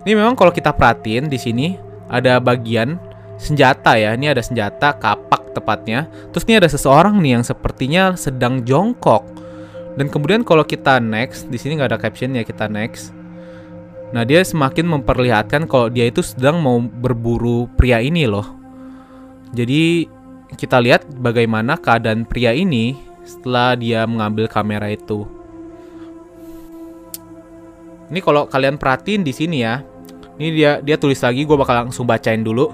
Ini 0.06 0.14
memang 0.14 0.38
kalau 0.38 0.54
kita 0.54 0.70
perhatiin 0.70 1.26
di 1.26 1.34
sini 1.34 1.74
ada 2.06 2.38
bagian 2.38 2.94
senjata 3.42 3.98
ya. 3.98 4.14
Ini 4.14 4.38
ada 4.38 4.38
senjata 4.38 4.94
kapak 4.94 5.50
tepatnya. 5.50 6.06
Terus 6.30 6.46
ini 6.46 6.62
ada 6.62 6.70
seseorang 6.70 7.18
nih 7.18 7.34
yang 7.34 7.44
sepertinya 7.44 8.14
sedang 8.14 8.62
jongkok. 8.62 9.26
Dan 9.98 10.06
kemudian 10.06 10.46
kalau 10.46 10.62
kita 10.62 11.02
next, 11.02 11.50
di 11.50 11.58
sini 11.58 11.74
nggak 11.74 11.90
ada 11.90 11.98
caption 11.98 12.38
ya 12.38 12.46
kita 12.46 12.70
next. 12.70 13.10
Nah 14.14 14.22
dia 14.22 14.46
semakin 14.46 14.86
memperlihatkan 14.86 15.66
kalau 15.66 15.90
dia 15.90 16.06
itu 16.06 16.22
sedang 16.22 16.62
mau 16.62 16.78
berburu 16.78 17.66
pria 17.74 17.98
ini 17.98 18.30
loh. 18.30 18.46
Jadi 19.50 20.06
kita 20.54 20.78
lihat 20.78 21.02
bagaimana 21.18 21.74
keadaan 21.74 22.22
pria 22.22 22.54
ini 22.54 22.94
setelah 23.26 23.74
dia 23.74 24.06
mengambil 24.06 24.46
kamera 24.46 24.86
itu. 24.86 25.26
Ini 28.06 28.22
kalau 28.22 28.46
kalian 28.46 28.78
perhatiin 28.78 29.26
di 29.26 29.34
sini 29.34 29.66
ya, 29.66 29.82
ini 30.36 30.48
dia 30.52 30.78
dia 30.80 30.96
tulis 31.00 31.18
lagi, 31.20 31.44
gue 31.44 31.56
bakal 31.56 31.86
langsung 31.88 32.04
bacain 32.04 32.44
dulu. 32.44 32.72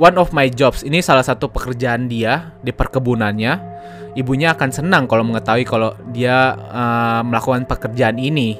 One 0.00 0.16
of 0.16 0.32
my 0.32 0.48
jobs, 0.48 0.80
ini 0.80 1.04
salah 1.04 1.20
satu 1.20 1.52
pekerjaan 1.52 2.08
dia 2.08 2.56
di 2.64 2.72
perkebunannya. 2.72 3.68
Ibunya 4.16 4.56
akan 4.56 4.70
senang 4.72 5.04
kalau 5.04 5.28
mengetahui 5.28 5.68
kalau 5.68 5.92
dia 6.10 6.56
uh, 6.56 7.20
melakukan 7.20 7.68
pekerjaan 7.68 8.16
ini. 8.16 8.56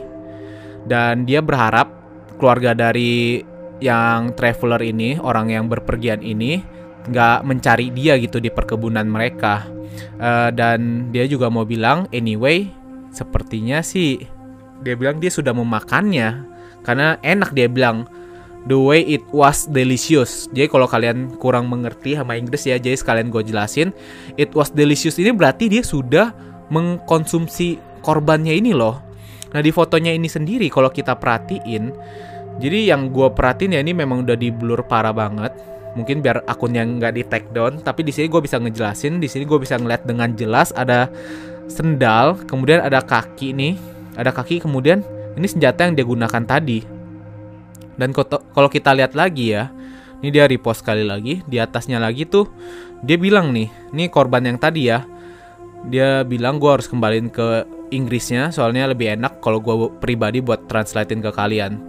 Dan 0.85 1.25
dia 1.25 1.41
berharap 1.41 1.89
keluarga 2.37 2.77
dari 2.77 3.41
yang 3.81 4.37
traveler 4.37 4.81
ini, 4.85 5.17
orang 5.17 5.49
yang 5.49 5.65
berpergian 5.69 6.21
ini, 6.21 6.61
nggak 7.09 7.41
mencari 7.49 7.89
dia 7.93 8.21
gitu 8.21 8.37
di 8.37 8.53
perkebunan 8.53 9.09
mereka. 9.09 9.65
Uh, 10.21 10.53
dan 10.53 11.09
dia 11.09 11.25
juga 11.25 11.49
mau 11.49 11.65
bilang, 11.65 12.05
anyway, 12.13 12.69
sepertinya 13.11 13.81
sih 13.81 14.23
dia 14.81 14.95
bilang 14.97 15.21
dia 15.21 15.29
sudah 15.29 15.53
memakannya 15.53 16.47
karena 16.81 17.21
enak 17.21 17.53
dia 17.53 17.69
bilang 17.69 18.09
the 18.69 18.77
way 18.77 19.01
it 19.07 19.25
was 19.33 19.65
delicious. 19.71 20.51
Jadi 20.53 20.69
kalau 20.69 20.85
kalian 20.85 21.33
kurang 21.41 21.71
mengerti 21.71 22.19
sama 22.19 22.37
Inggris 22.37 22.69
ya, 22.69 22.77
jadi 22.77 22.97
sekalian 22.99 23.33
gue 23.33 23.41
jelasin, 23.47 23.95
it 24.37 24.53
was 24.53 24.69
delicious 24.75 25.17
ini 25.17 25.33
berarti 25.33 25.71
dia 25.73 25.81
sudah 25.81 26.35
mengkonsumsi 26.69 27.81
korbannya 28.05 28.53
ini 28.53 28.77
loh. 28.77 29.01
Nah 29.51 29.61
di 29.65 29.73
fotonya 29.73 30.13
ini 30.13 30.29
sendiri 30.29 30.69
kalau 30.69 30.93
kita 30.93 31.17
perhatiin, 31.17 31.95
jadi 32.61 32.93
yang 32.93 33.09
gue 33.11 33.29
perhatiin 33.33 33.75
ya 33.77 33.81
ini 33.81 33.97
memang 33.97 34.29
udah 34.29 34.37
di 34.37 34.53
blur 34.53 34.85
parah 34.85 35.15
banget. 35.15 35.55
Mungkin 35.91 36.23
biar 36.23 36.47
akun 36.47 36.71
yang 36.71 37.03
nggak 37.03 37.19
di 37.19 37.23
take 37.27 37.49
down, 37.51 37.83
tapi 37.83 38.07
di 38.07 38.15
sini 38.15 38.31
gue 38.31 38.39
bisa 38.39 38.63
ngejelasin, 38.63 39.19
di 39.19 39.27
sini 39.27 39.43
gue 39.43 39.59
bisa 39.59 39.75
ngeliat 39.75 40.07
dengan 40.07 40.31
jelas 40.39 40.71
ada 40.79 41.11
sendal, 41.67 42.39
kemudian 42.47 42.79
ada 42.79 43.03
kaki 43.03 43.51
nih, 43.51 43.75
ada 44.15 44.31
kaki, 44.31 44.63
kemudian 44.63 45.03
ini 45.35 45.51
senjata 45.51 45.83
yang 45.91 45.99
dia 45.99 46.07
gunakan 46.07 46.47
tadi 46.47 47.00
dan 47.99 48.15
kalau 48.15 48.69
kita 48.69 48.95
lihat 48.95 49.17
lagi 49.19 49.57
ya, 49.57 49.73
ini 50.21 50.29
dia 50.31 50.45
repost 50.45 50.85
sekali 50.85 51.03
lagi, 51.03 51.41
di 51.49 51.57
atasnya 51.57 51.99
lagi 51.99 52.29
tuh 52.29 52.47
dia 53.01 53.17
bilang 53.17 53.51
nih, 53.57 53.73
ini 53.97 54.13
korban 54.13 54.45
yang 54.45 54.61
tadi 54.61 54.93
ya, 54.93 55.05
dia 55.89 56.27
bilang 56.29 56.61
gue 56.61 56.69
harus 56.69 56.91
kembaliin 56.91 57.33
ke 57.33 57.65
Inggrisnya 57.91 58.55
soalnya 58.55 58.87
lebih 58.87 59.19
enak 59.19 59.43
kalau 59.43 59.59
gue 59.59 59.91
pribadi 59.99 60.39
buat 60.39 60.71
translatein 60.71 61.25
ke 61.25 61.35
kalian. 61.35 61.83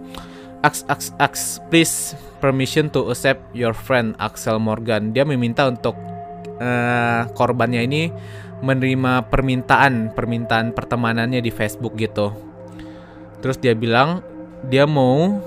Ax, 0.66 0.82
ax, 0.90 1.14
ax, 1.22 1.58
please 1.70 2.14
permission 2.42 2.90
to 2.90 3.10
accept 3.10 3.42
your 3.54 3.74
friend 3.74 4.18
Axel 4.18 4.58
Morgan. 4.58 5.14
Dia 5.14 5.22
meminta 5.22 5.66
untuk 5.70 5.94
uh, 6.58 7.22
korbannya 7.38 7.86
ini 7.86 8.10
menerima 8.62 9.26
permintaan 9.26 10.14
permintaan 10.14 10.74
pertemanannya 10.74 11.42
di 11.42 11.50
Facebook 11.50 11.98
gitu. 11.98 12.34
Terus 13.42 13.58
dia 13.58 13.74
bilang 13.74 14.22
dia 14.70 14.86
mau 14.86 15.38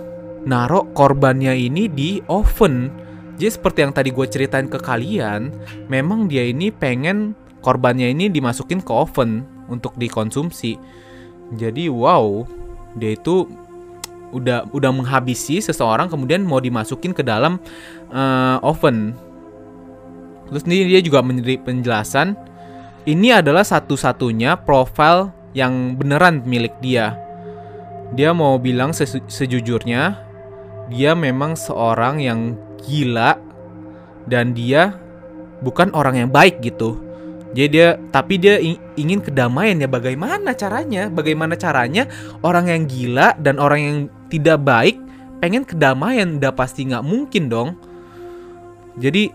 narok 0.46 0.94
korbannya 0.94 1.54
ini 1.54 1.90
di 1.90 2.22
oven. 2.30 2.90
Jadi 3.36 3.52
seperti 3.52 3.80
yang 3.84 3.92
tadi 3.92 4.10
gue 4.16 4.26
ceritain 4.32 4.72
ke 4.72 4.80
kalian, 4.80 5.52
memang 5.92 6.32
dia 6.32 6.48
ini 6.48 6.72
pengen 6.72 7.36
korbannya 7.60 8.14
ini 8.16 8.32
dimasukin 8.32 8.80
ke 8.80 8.94
oven 8.94 9.44
untuk 9.68 9.92
dikonsumsi. 10.00 10.80
Jadi 11.60 11.92
wow, 11.92 12.48
dia 12.96 13.18
itu 13.18 13.44
udah 14.32 14.68
udah 14.72 14.92
menghabisi 14.92 15.62
seseorang 15.62 16.10
kemudian 16.10 16.44
mau 16.48 16.64
dimasukin 16.64 17.12
ke 17.12 17.22
dalam 17.22 17.60
uh, 18.10 18.58
oven. 18.64 19.12
Terus 20.48 20.64
ini 20.70 20.96
dia 20.96 21.02
juga 21.02 21.26
memberi 21.26 21.58
penjelasan 21.58 22.38
ini 23.06 23.30
adalah 23.30 23.62
satu-satunya 23.62 24.66
profil 24.66 25.30
yang 25.54 25.94
beneran 25.94 26.42
milik 26.42 26.74
dia. 26.82 27.14
Dia 28.18 28.34
mau 28.34 28.58
bilang 28.58 28.94
sejujurnya 28.98 30.25
dia 30.92 31.18
memang 31.18 31.58
seorang 31.58 32.22
yang 32.22 32.58
gila 32.86 33.38
dan 34.30 34.54
dia 34.54 34.98
bukan 35.62 35.94
orang 35.94 36.26
yang 36.26 36.30
baik 36.30 36.62
gitu. 36.62 37.02
Jadi 37.56 37.68
dia 37.72 37.96
tapi 38.12 38.36
dia 38.36 38.60
ingin 39.00 39.24
kedamaian 39.24 39.80
ya 39.80 39.88
bagaimana 39.88 40.52
caranya? 40.52 41.08
Bagaimana 41.08 41.56
caranya 41.56 42.06
orang 42.44 42.68
yang 42.68 42.84
gila 42.84 43.32
dan 43.40 43.58
orang 43.64 43.80
yang 43.80 43.98
tidak 44.28 44.60
baik 44.62 45.00
pengen 45.40 45.64
kedamaian 45.64 46.36
udah 46.42 46.52
pasti 46.52 46.84
nggak 46.84 47.06
mungkin 47.06 47.48
dong. 47.48 47.80
Jadi 49.00 49.32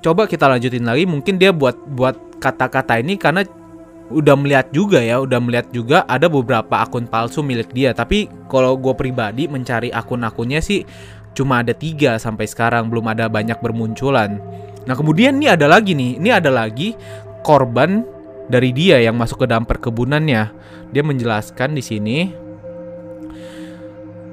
coba 0.00 0.30
kita 0.30 0.46
lanjutin 0.48 0.86
lagi 0.86 1.04
mungkin 1.04 1.36
dia 1.36 1.50
buat 1.50 1.76
buat 1.92 2.16
kata-kata 2.38 3.02
ini 3.02 3.18
karena 3.18 3.42
udah 4.12 4.36
melihat 4.36 4.68
juga 4.70 5.00
ya, 5.00 5.18
udah 5.24 5.40
melihat 5.40 5.66
juga 5.72 6.04
ada 6.04 6.28
beberapa 6.28 6.84
akun 6.84 7.08
palsu 7.08 7.40
milik 7.40 7.72
dia. 7.72 7.96
Tapi 7.96 8.28
kalau 8.46 8.76
gue 8.76 8.92
pribadi 8.92 9.48
mencari 9.48 9.88
akun-akunnya 9.88 10.60
sih 10.60 10.84
cuma 11.32 11.64
ada 11.64 11.72
tiga 11.72 12.20
sampai 12.20 12.44
sekarang 12.44 12.92
belum 12.92 13.08
ada 13.08 13.26
banyak 13.26 13.56
bermunculan. 13.58 14.36
Nah 14.84 14.94
kemudian 14.94 15.40
ini 15.40 15.48
ada 15.48 15.64
lagi 15.64 15.96
nih, 15.96 16.20
ini 16.20 16.28
ada 16.28 16.52
lagi 16.52 16.92
korban 17.40 18.04
dari 18.52 18.70
dia 18.74 19.00
yang 19.00 19.16
masuk 19.16 19.44
ke 19.44 19.46
dalam 19.48 19.64
perkebunannya. 19.64 20.42
Dia 20.92 21.02
menjelaskan 21.02 21.72
di 21.72 21.82
sini. 21.82 22.18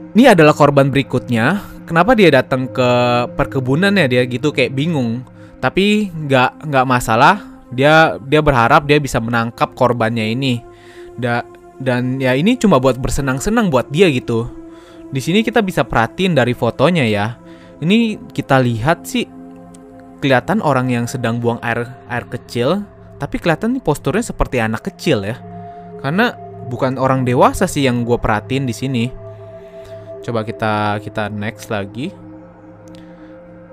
Ini 0.10 0.36
adalah 0.36 0.52
korban 0.52 0.92
berikutnya. 0.92 1.62
Kenapa 1.88 2.14
dia 2.14 2.30
datang 2.30 2.70
ke 2.70 2.90
perkebunannya 3.34 4.06
dia 4.10 4.22
gitu 4.28 4.52
kayak 4.52 4.76
bingung. 4.76 5.24
Tapi 5.64 6.12
nggak 6.12 6.68
nggak 6.68 6.86
masalah. 6.86 7.59
Dia 7.74 8.18
dia 8.22 8.42
berharap 8.42 8.90
dia 8.90 8.98
bisa 8.98 9.22
menangkap 9.22 9.74
korbannya 9.78 10.34
ini. 10.34 10.62
Da, 11.20 11.44
dan 11.80 12.18
ya 12.20 12.36
ini 12.36 12.56
cuma 12.60 12.80
buat 12.82 12.98
bersenang-senang 12.98 13.72
buat 13.72 13.88
dia 13.94 14.10
gitu. 14.10 14.50
Di 15.10 15.22
sini 15.24 15.42
kita 15.42 15.64
bisa 15.64 15.86
perhatiin 15.86 16.38
dari 16.38 16.54
fotonya 16.54 17.06
ya. 17.06 17.38
Ini 17.80 18.30
kita 18.34 18.60
lihat 18.60 19.08
sih 19.08 19.26
kelihatan 20.20 20.60
orang 20.60 20.92
yang 20.92 21.06
sedang 21.08 21.40
buang 21.40 21.64
air 21.64 21.88
air 22.12 22.28
kecil 22.28 22.84
tapi 23.20 23.40
kelihatan 23.40 23.76
nih 23.76 23.84
posturnya 23.84 24.24
seperti 24.24 24.64
anak 24.64 24.88
kecil 24.92 25.24
ya. 25.24 25.40
Karena 26.00 26.32
bukan 26.72 26.96
orang 26.96 27.28
dewasa 27.28 27.68
sih 27.68 27.84
yang 27.84 28.08
gue 28.08 28.16
perhatiin 28.16 28.64
di 28.64 28.76
sini. 28.76 29.06
Coba 30.24 30.48
kita 30.48 31.04
kita 31.04 31.28
next 31.28 31.68
lagi. 31.68 32.16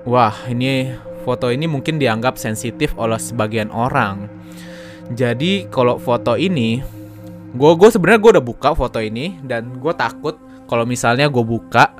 Wah, 0.07 0.35
ini 0.47 0.91
foto 1.27 1.51
ini 1.51 1.67
mungkin 1.67 1.99
dianggap 1.99 2.39
sensitif 2.39 2.95
oleh 2.95 3.19
sebagian 3.19 3.67
orang. 3.67 4.31
Jadi 5.11 5.67
kalau 5.67 5.99
foto 5.99 6.39
ini, 6.39 6.79
gue 7.51 7.71
gue 7.75 7.89
sebenarnya 7.91 8.19
gue 8.23 8.31
udah 8.39 8.45
buka 8.47 8.71
foto 8.71 9.03
ini 9.03 9.35
dan 9.43 9.75
gue 9.75 9.91
takut 9.91 10.39
kalau 10.71 10.87
misalnya 10.87 11.27
gue 11.27 11.43
buka 11.43 11.91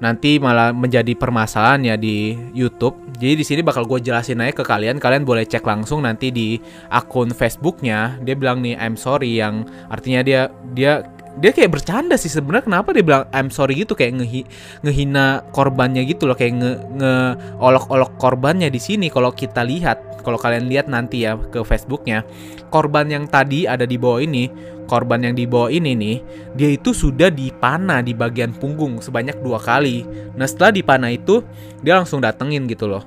nanti 0.00 0.40
malah 0.40 0.70
menjadi 0.70 1.12
permasalahan 1.18 1.94
ya 1.94 1.96
di 1.98 2.38
YouTube. 2.54 2.96
Jadi 3.20 3.34
di 3.36 3.44
sini 3.44 3.60
bakal 3.60 3.84
gue 3.84 4.00
jelasin 4.00 4.40
aja 4.40 4.56
ke 4.56 4.64
kalian. 4.64 4.96
Kalian 4.96 5.28
boleh 5.28 5.44
cek 5.44 5.60
langsung 5.66 6.08
nanti 6.08 6.32
di 6.32 6.56
akun 6.88 7.36
Facebooknya. 7.36 8.16
Dia 8.24 8.32
bilang 8.32 8.64
nih 8.64 8.80
I'm 8.80 8.96
sorry 8.96 9.36
yang 9.36 9.68
artinya 9.92 10.24
dia 10.24 10.48
dia 10.72 11.04
dia 11.38 11.54
kayak 11.54 11.70
bercanda 11.78 12.18
sih 12.18 12.26
sebenarnya 12.26 12.66
kenapa 12.66 12.90
dia 12.90 13.06
bilang 13.06 13.24
I'm 13.30 13.54
sorry 13.54 13.78
gitu 13.78 13.94
kayak 13.94 14.18
ngehi, 14.18 14.42
ngehina 14.82 15.46
korbannya 15.54 16.02
gitu 16.08 16.26
loh 16.26 16.34
kayak 16.34 16.58
nge, 16.58 16.72
nge 16.98 17.14
olok-olok 17.62 18.18
korbannya 18.18 18.66
di 18.66 18.82
sini 18.82 19.06
kalau 19.12 19.30
kita 19.30 19.62
lihat 19.62 20.26
kalau 20.26 20.36
kalian 20.36 20.66
lihat 20.66 20.90
nanti 20.90 21.22
ya 21.24 21.38
ke 21.38 21.62
Facebooknya 21.62 22.26
korban 22.68 23.06
yang 23.06 23.30
tadi 23.30 23.64
ada 23.64 23.86
di 23.86 23.94
bawah 23.94 24.20
ini 24.20 24.50
korban 24.90 25.22
yang 25.22 25.38
dibawa 25.38 25.70
ini 25.70 25.94
nih, 25.94 26.16
dia 26.58 26.74
itu 26.74 26.90
sudah 26.90 27.30
dipana 27.30 28.02
di 28.02 28.10
bagian 28.10 28.50
punggung 28.50 28.98
sebanyak 28.98 29.38
dua 29.38 29.62
kali. 29.62 30.02
Nah 30.34 30.50
setelah 30.50 30.74
dipana 30.74 31.14
itu, 31.14 31.46
dia 31.78 31.94
langsung 31.94 32.18
datengin 32.18 32.66
gitu 32.66 32.90
loh. 32.90 33.06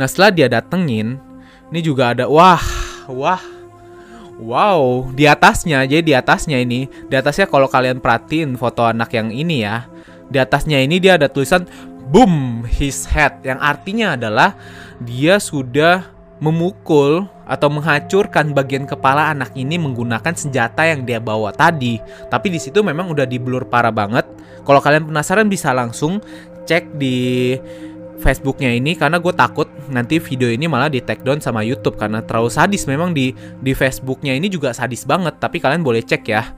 Nah 0.00 0.08
setelah 0.08 0.32
dia 0.32 0.48
datengin, 0.48 1.20
ini 1.68 1.80
juga 1.84 2.16
ada 2.16 2.24
wah, 2.24 2.64
wah, 3.04 3.44
wow, 4.40 5.10
di 5.12 5.28
atasnya, 5.28 5.84
jadi 5.84 6.02
di 6.02 6.14
atasnya 6.16 6.60
ini, 6.62 6.86
di 6.86 7.14
atasnya 7.14 7.50
kalau 7.50 7.68
kalian 7.68 8.00
perhatiin 8.00 8.56
foto 8.56 8.86
anak 8.86 9.12
yang 9.12 9.28
ini 9.28 9.66
ya, 9.66 9.88
di 10.30 10.38
atasnya 10.40 10.80
ini 10.80 10.96
dia 11.02 11.20
ada 11.20 11.28
tulisan 11.28 11.68
boom 12.08 12.64
his 12.64 13.04
head, 13.08 13.40
yang 13.44 13.60
artinya 13.60 14.16
adalah 14.16 14.56
dia 15.02 15.36
sudah 15.42 16.08
memukul 16.42 17.30
atau 17.46 17.70
menghancurkan 17.70 18.50
bagian 18.50 18.82
kepala 18.82 19.30
anak 19.30 19.54
ini 19.54 19.78
menggunakan 19.78 20.34
senjata 20.34 20.82
yang 20.82 21.06
dia 21.06 21.22
bawa 21.22 21.54
tadi. 21.54 22.02
Tapi 22.02 22.50
di 22.50 22.58
situ 22.58 22.82
memang 22.82 23.06
udah 23.14 23.22
diblur 23.22 23.70
parah 23.70 23.94
banget. 23.94 24.26
Kalau 24.66 24.82
kalian 24.82 25.06
penasaran 25.06 25.46
bisa 25.46 25.70
langsung 25.70 26.18
cek 26.66 26.98
di 26.98 27.54
Facebooknya 28.22 28.70
ini 28.70 28.94
karena 28.94 29.18
gue 29.18 29.34
takut 29.34 29.66
nanti 29.90 30.22
video 30.22 30.46
ini 30.46 30.70
malah 30.70 30.86
di 30.86 31.02
take 31.02 31.26
down 31.26 31.42
sama 31.42 31.66
YouTube 31.66 31.98
karena 31.98 32.22
terlalu 32.22 32.54
sadis 32.54 32.86
memang 32.86 33.10
di 33.10 33.34
di 33.58 33.74
Facebooknya 33.74 34.30
ini 34.38 34.46
juga 34.46 34.70
sadis 34.70 35.02
banget. 35.02 35.42
Tapi 35.42 35.58
kalian 35.58 35.82
boleh 35.82 36.06
cek 36.06 36.22
ya. 36.30 36.54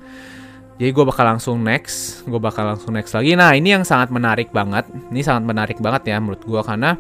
Jadi 0.75 0.91
gue 0.91 1.05
bakal 1.07 1.23
langsung 1.23 1.63
next, 1.63 2.27
gue 2.27 2.41
bakal 2.43 2.75
langsung 2.75 2.99
next 2.99 3.15
lagi. 3.15 3.39
Nah 3.39 3.55
ini 3.55 3.73
yang 3.73 3.87
sangat 3.87 4.11
menarik 4.11 4.51
banget, 4.51 4.83
ini 5.09 5.23
sangat 5.23 5.47
menarik 5.47 5.79
banget 5.79 6.11
ya 6.11 6.19
menurut 6.19 6.43
gue 6.43 6.61
karena 6.67 6.99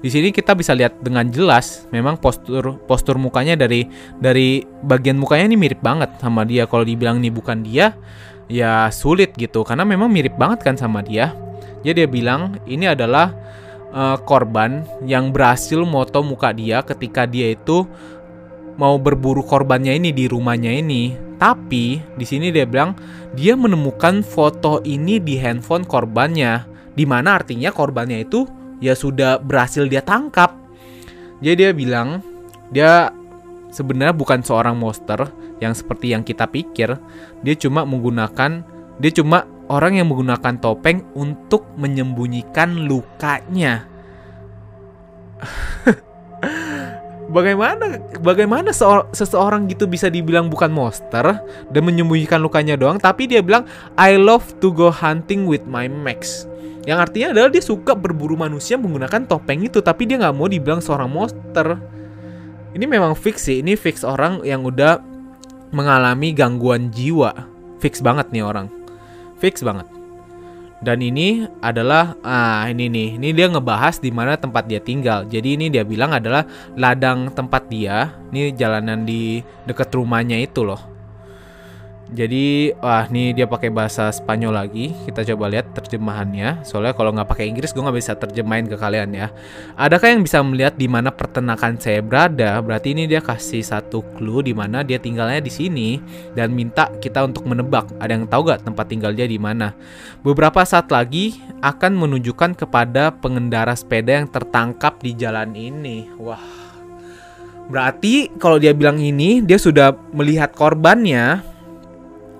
di 0.00 0.08
sini 0.08 0.32
kita 0.32 0.56
bisa 0.56 0.72
lihat 0.72 0.96
dengan 1.04 1.28
jelas 1.28 1.84
memang 1.92 2.16
postur 2.16 2.80
postur 2.88 3.20
mukanya 3.20 3.52
dari 3.60 3.84
dari 4.16 4.64
bagian 4.64 5.20
mukanya 5.20 5.52
ini 5.52 5.60
mirip 5.60 5.84
banget 5.84 6.08
sama 6.16 6.48
dia. 6.48 6.64
Kalau 6.64 6.80
dibilang 6.80 7.20
ini 7.20 7.28
bukan 7.28 7.60
dia, 7.60 7.92
ya 8.48 8.88
sulit 8.88 9.36
gitu 9.36 9.68
karena 9.68 9.84
memang 9.84 10.08
mirip 10.08 10.40
banget 10.40 10.64
kan 10.64 10.80
sama 10.80 11.04
dia. 11.04 11.36
Jadi 11.84 12.04
dia 12.04 12.08
bilang 12.08 12.56
ini 12.64 12.88
adalah 12.88 13.36
uh, 13.94 14.18
korban 14.22 14.86
yang 15.04 15.30
berhasil 15.34 15.82
moto 15.82 16.22
muka 16.22 16.54
dia 16.54 16.82
ketika 16.82 17.26
dia 17.26 17.54
itu 17.54 17.86
mau 18.80 18.96
berburu 18.96 19.44
korbannya 19.44 19.98
ini 19.98 20.10
di 20.14 20.24
rumahnya 20.30 20.72
ini. 20.72 21.14
Tapi 21.40 22.00
di 22.16 22.24
sini 22.28 22.52
dia 22.52 22.68
bilang 22.68 22.96
dia 23.32 23.56
menemukan 23.56 24.20
foto 24.20 24.84
ini 24.84 25.16
di 25.20 25.40
handphone 25.40 25.88
korbannya, 25.88 26.68
di 26.92 27.04
mana 27.08 27.40
artinya 27.40 27.72
korbannya 27.72 28.28
itu 28.28 28.44
ya 28.80 28.92
sudah 28.92 29.40
berhasil 29.40 29.88
dia 29.88 30.04
tangkap. 30.04 30.56
Jadi 31.40 31.56
dia 31.56 31.70
bilang 31.72 32.20
dia 32.68 33.08
sebenarnya 33.72 34.12
bukan 34.12 34.44
seorang 34.44 34.76
monster 34.76 35.32
yang 35.64 35.72
seperti 35.72 36.12
yang 36.12 36.20
kita 36.20 36.44
pikir. 36.44 37.00
Dia 37.40 37.54
cuma 37.56 37.88
menggunakan 37.88 38.64
dia 39.00 39.12
cuma 39.16 39.48
orang 39.70 39.96
yang 40.02 40.10
menggunakan 40.10 40.58
topeng 40.58 41.06
untuk 41.14 41.70
menyembunyikan 41.78 42.90
lukanya. 42.90 43.86
bagaimana 47.30 48.02
bagaimana 48.20 48.74
seseorang 49.14 49.70
gitu 49.70 49.86
bisa 49.86 50.10
dibilang 50.10 50.50
bukan 50.50 50.68
monster 50.68 51.40
dan 51.70 51.82
menyembunyikan 51.86 52.42
lukanya 52.42 52.74
doang 52.76 52.98
tapi 53.00 53.24
dia 53.30 53.38
bilang 53.40 53.64
I 53.96 54.18
love 54.18 54.58
to 54.60 54.74
go 54.74 54.92
hunting 54.92 55.46
with 55.46 55.64
my 55.64 55.88
max 55.88 56.50
yang 56.88 56.96
artinya 56.96 57.36
adalah 57.36 57.52
dia 57.52 57.60
suka 57.60 57.92
berburu 57.92 58.40
manusia 58.40 58.80
menggunakan 58.80 59.28
topeng 59.28 59.60
itu, 59.60 59.84
tapi 59.84 60.08
dia 60.08 60.16
nggak 60.16 60.36
mau 60.36 60.48
dibilang 60.48 60.80
seorang 60.80 61.12
monster. 61.12 61.76
Ini 62.72 62.84
memang 62.88 63.12
fix 63.12 63.50
sih, 63.50 63.60
ini 63.60 63.76
fix 63.76 64.00
orang 64.06 64.40
yang 64.46 64.64
udah 64.64 65.02
mengalami 65.76 66.32
gangguan 66.32 66.88
jiwa. 66.88 67.36
Fix 67.84 68.00
banget 68.00 68.32
nih 68.32 68.44
orang. 68.44 68.79
Fix 69.40 69.64
banget. 69.64 69.88
Dan 70.80 71.04
ini 71.04 71.44
adalah 71.60 72.16
ah 72.24 72.64
ini 72.64 72.88
nih, 72.88 73.20
ini 73.20 73.36
dia 73.36 73.52
ngebahas 73.52 74.00
di 74.00 74.08
mana 74.08 74.40
tempat 74.40 74.64
dia 74.64 74.80
tinggal. 74.80 75.28
Jadi 75.28 75.60
ini 75.60 75.66
dia 75.68 75.84
bilang 75.84 76.16
adalah 76.16 76.48
ladang 76.72 77.28
tempat 77.36 77.68
dia. 77.68 78.16
Ini 78.32 78.56
jalanan 78.56 79.04
di 79.04 79.44
dekat 79.68 79.92
rumahnya 79.92 80.40
itu 80.40 80.64
loh. 80.64 80.89
Jadi, 82.10 82.74
wah 82.82 83.06
nih 83.06 83.30
dia 83.30 83.46
pakai 83.46 83.70
bahasa 83.70 84.10
Spanyol 84.10 84.50
lagi. 84.50 84.90
Kita 85.06 85.22
coba 85.22 85.46
lihat 85.46 85.70
terjemahannya. 85.78 86.66
Soalnya 86.66 86.90
kalau 86.90 87.14
nggak 87.14 87.30
pakai 87.30 87.46
Inggris, 87.46 87.70
gue 87.70 87.78
nggak 87.78 87.98
bisa 88.02 88.18
terjemahin 88.18 88.66
ke 88.66 88.74
kalian 88.74 89.14
ya. 89.14 89.30
Adakah 89.78 90.18
yang 90.18 90.26
bisa 90.26 90.42
melihat 90.42 90.74
di 90.74 90.90
mana 90.90 91.14
pertenakan 91.14 91.78
saya 91.78 92.02
berada? 92.02 92.58
Berarti 92.58 92.98
ini 92.98 93.06
dia 93.06 93.22
kasih 93.22 93.62
satu 93.62 94.02
clue 94.18 94.42
di 94.42 94.50
mana 94.50 94.82
dia 94.82 94.98
tinggalnya 94.98 95.38
di 95.38 95.54
sini 95.54 96.02
dan 96.34 96.50
minta 96.50 96.90
kita 96.98 97.22
untuk 97.22 97.46
menebak. 97.46 97.86
Ada 98.02 98.18
yang 98.18 98.26
tahu 98.26 98.42
gak 98.50 98.66
tempat 98.66 98.90
tinggal 98.90 99.14
dia 99.14 99.30
di 99.30 99.38
mana? 99.38 99.78
Beberapa 100.26 100.66
saat 100.66 100.90
lagi 100.90 101.38
akan 101.62 101.94
menunjukkan 101.94 102.58
kepada 102.58 103.14
pengendara 103.22 103.78
sepeda 103.78 104.18
yang 104.18 104.26
tertangkap 104.26 104.98
di 104.98 105.14
jalan 105.14 105.54
ini. 105.54 106.10
Wah. 106.18 106.42
Berarti 107.70 108.34
kalau 108.42 108.58
dia 108.58 108.74
bilang 108.74 108.98
ini, 108.98 109.46
dia 109.46 109.54
sudah 109.54 109.94
melihat 110.10 110.50
korbannya 110.58 111.49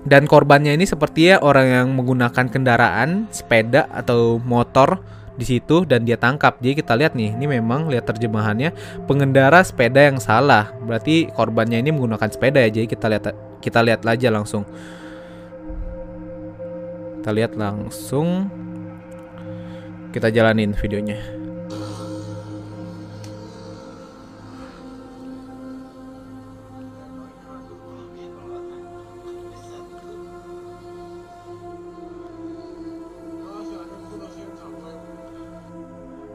Dan 0.01 0.25
korbannya 0.25 0.73
ini 0.73 0.89
sepertinya 0.89 1.37
orang 1.45 1.67
yang 1.69 1.87
menggunakan 1.93 2.49
kendaraan, 2.49 3.29
sepeda 3.29 3.85
atau 3.93 4.41
motor 4.41 4.97
di 5.37 5.45
situ 5.45 5.85
dan 5.85 6.05
dia 6.05 6.17
tangkap. 6.17 6.57
Jadi 6.57 6.81
kita 6.81 6.97
lihat 6.97 7.13
nih, 7.13 7.37
ini 7.37 7.45
memang 7.45 7.85
lihat 7.89 8.09
terjemahannya 8.09 8.73
pengendara 9.05 9.61
sepeda 9.61 10.09
yang 10.09 10.17
salah. 10.17 10.73
Berarti 10.81 11.29
korbannya 11.29 11.81
ini 11.81 11.93
menggunakan 11.93 12.29
sepeda 12.33 12.61
ya. 12.65 12.69
Jadi 12.69 12.87
kita 12.89 13.05
lihat 13.09 13.23
kita 13.61 13.79
lihat 13.85 14.01
aja 14.05 14.29
langsung. 14.33 14.65
Kita 17.21 17.29
lihat 17.29 17.53
langsung. 17.53 18.49
Kita 20.11 20.27
jalanin 20.27 20.75
videonya. 20.75 21.40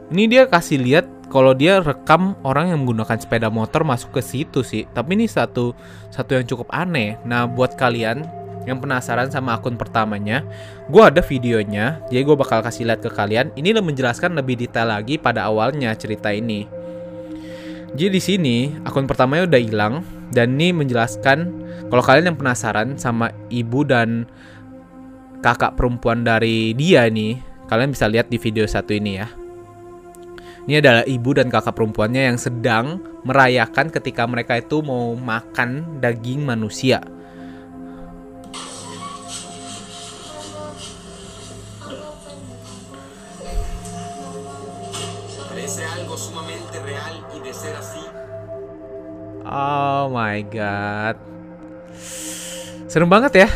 Ini 0.07 0.23
dia 0.31 0.43
kasih 0.47 0.79
lihat 0.79 1.05
kalau 1.27 1.51
dia 1.51 1.83
rekam 1.83 2.39
orang 2.47 2.71
yang 2.71 2.79
menggunakan 2.87 3.19
sepeda 3.19 3.51
motor 3.51 3.83
masuk 3.83 4.15
ke 4.15 4.21
situ 4.23 4.63
sih. 4.63 4.87
Tapi 4.95 5.19
ini 5.19 5.27
satu 5.27 5.75
satu 6.07 6.39
yang 6.39 6.47
cukup 6.47 6.71
aneh. 6.71 7.19
Nah, 7.27 7.43
buat 7.43 7.75
kalian 7.75 8.23
yang 8.63 8.79
penasaran 8.83 9.31
sama 9.31 9.55
akun 9.55 9.79
pertamanya, 9.79 10.43
gue 10.91 10.99
ada 10.99 11.23
videonya, 11.23 12.03
jadi 12.11 12.27
gue 12.27 12.35
bakal 12.35 12.59
kasih 12.59 12.83
lihat 12.87 12.99
ke 12.99 13.07
kalian. 13.07 13.51
Ini 13.55 13.79
menjelaskan 13.79 14.35
lebih 14.35 14.59
detail 14.59 14.91
lagi 14.91 15.15
pada 15.15 15.47
awalnya 15.47 15.95
cerita 15.95 16.35
ini. 16.35 16.67
Jadi 17.95 18.11
di 18.11 18.21
sini 18.21 18.57
akun 18.83 19.07
pertamanya 19.07 19.47
udah 19.47 19.61
hilang 19.63 20.03
dan 20.35 20.59
ini 20.59 20.75
menjelaskan 20.75 21.47
kalau 21.87 22.03
kalian 22.03 22.35
yang 22.35 22.39
penasaran 22.39 22.99
sama 22.99 23.31
ibu 23.47 23.87
dan 23.87 24.27
kakak 25.39 25.79
perempuan 25.79 26.27
dari 26.27 26.75
dia 26.75 27.07
nih, 27.07 27.39
kalian 27.71 27.95
bisa 27.95 28.11
lihat 28.11 28.27
di 28.27 28.35
video 28.35 28.67
satu 28.67 28.91
ini 28.91 29.11
ya. 29.15 29.46
Ini 30.67 30.83
adalah 30.83 31.07
ibu 31.07 31.31
dan 31.31 31.47
kakak 31.47 31.79
perempuannya 31.79 32.27
yang 32.27 32.35
sedang 32.35 32.99
merayakan 33.23 33.87
ketika 33.87 34.27
mereka 34.27 34.59
itu 34.59 34.83
mau 34.83 35.15
makan 35.15 36.03
daging 36.03 36.43
manusia. 36.43 36.99
Oh 49.47 50.11
my 50.11 50.43
god. 50.51 51.15
Serem 52.91 53.07
banget 53.07 53.47
ya. 53.47 53.49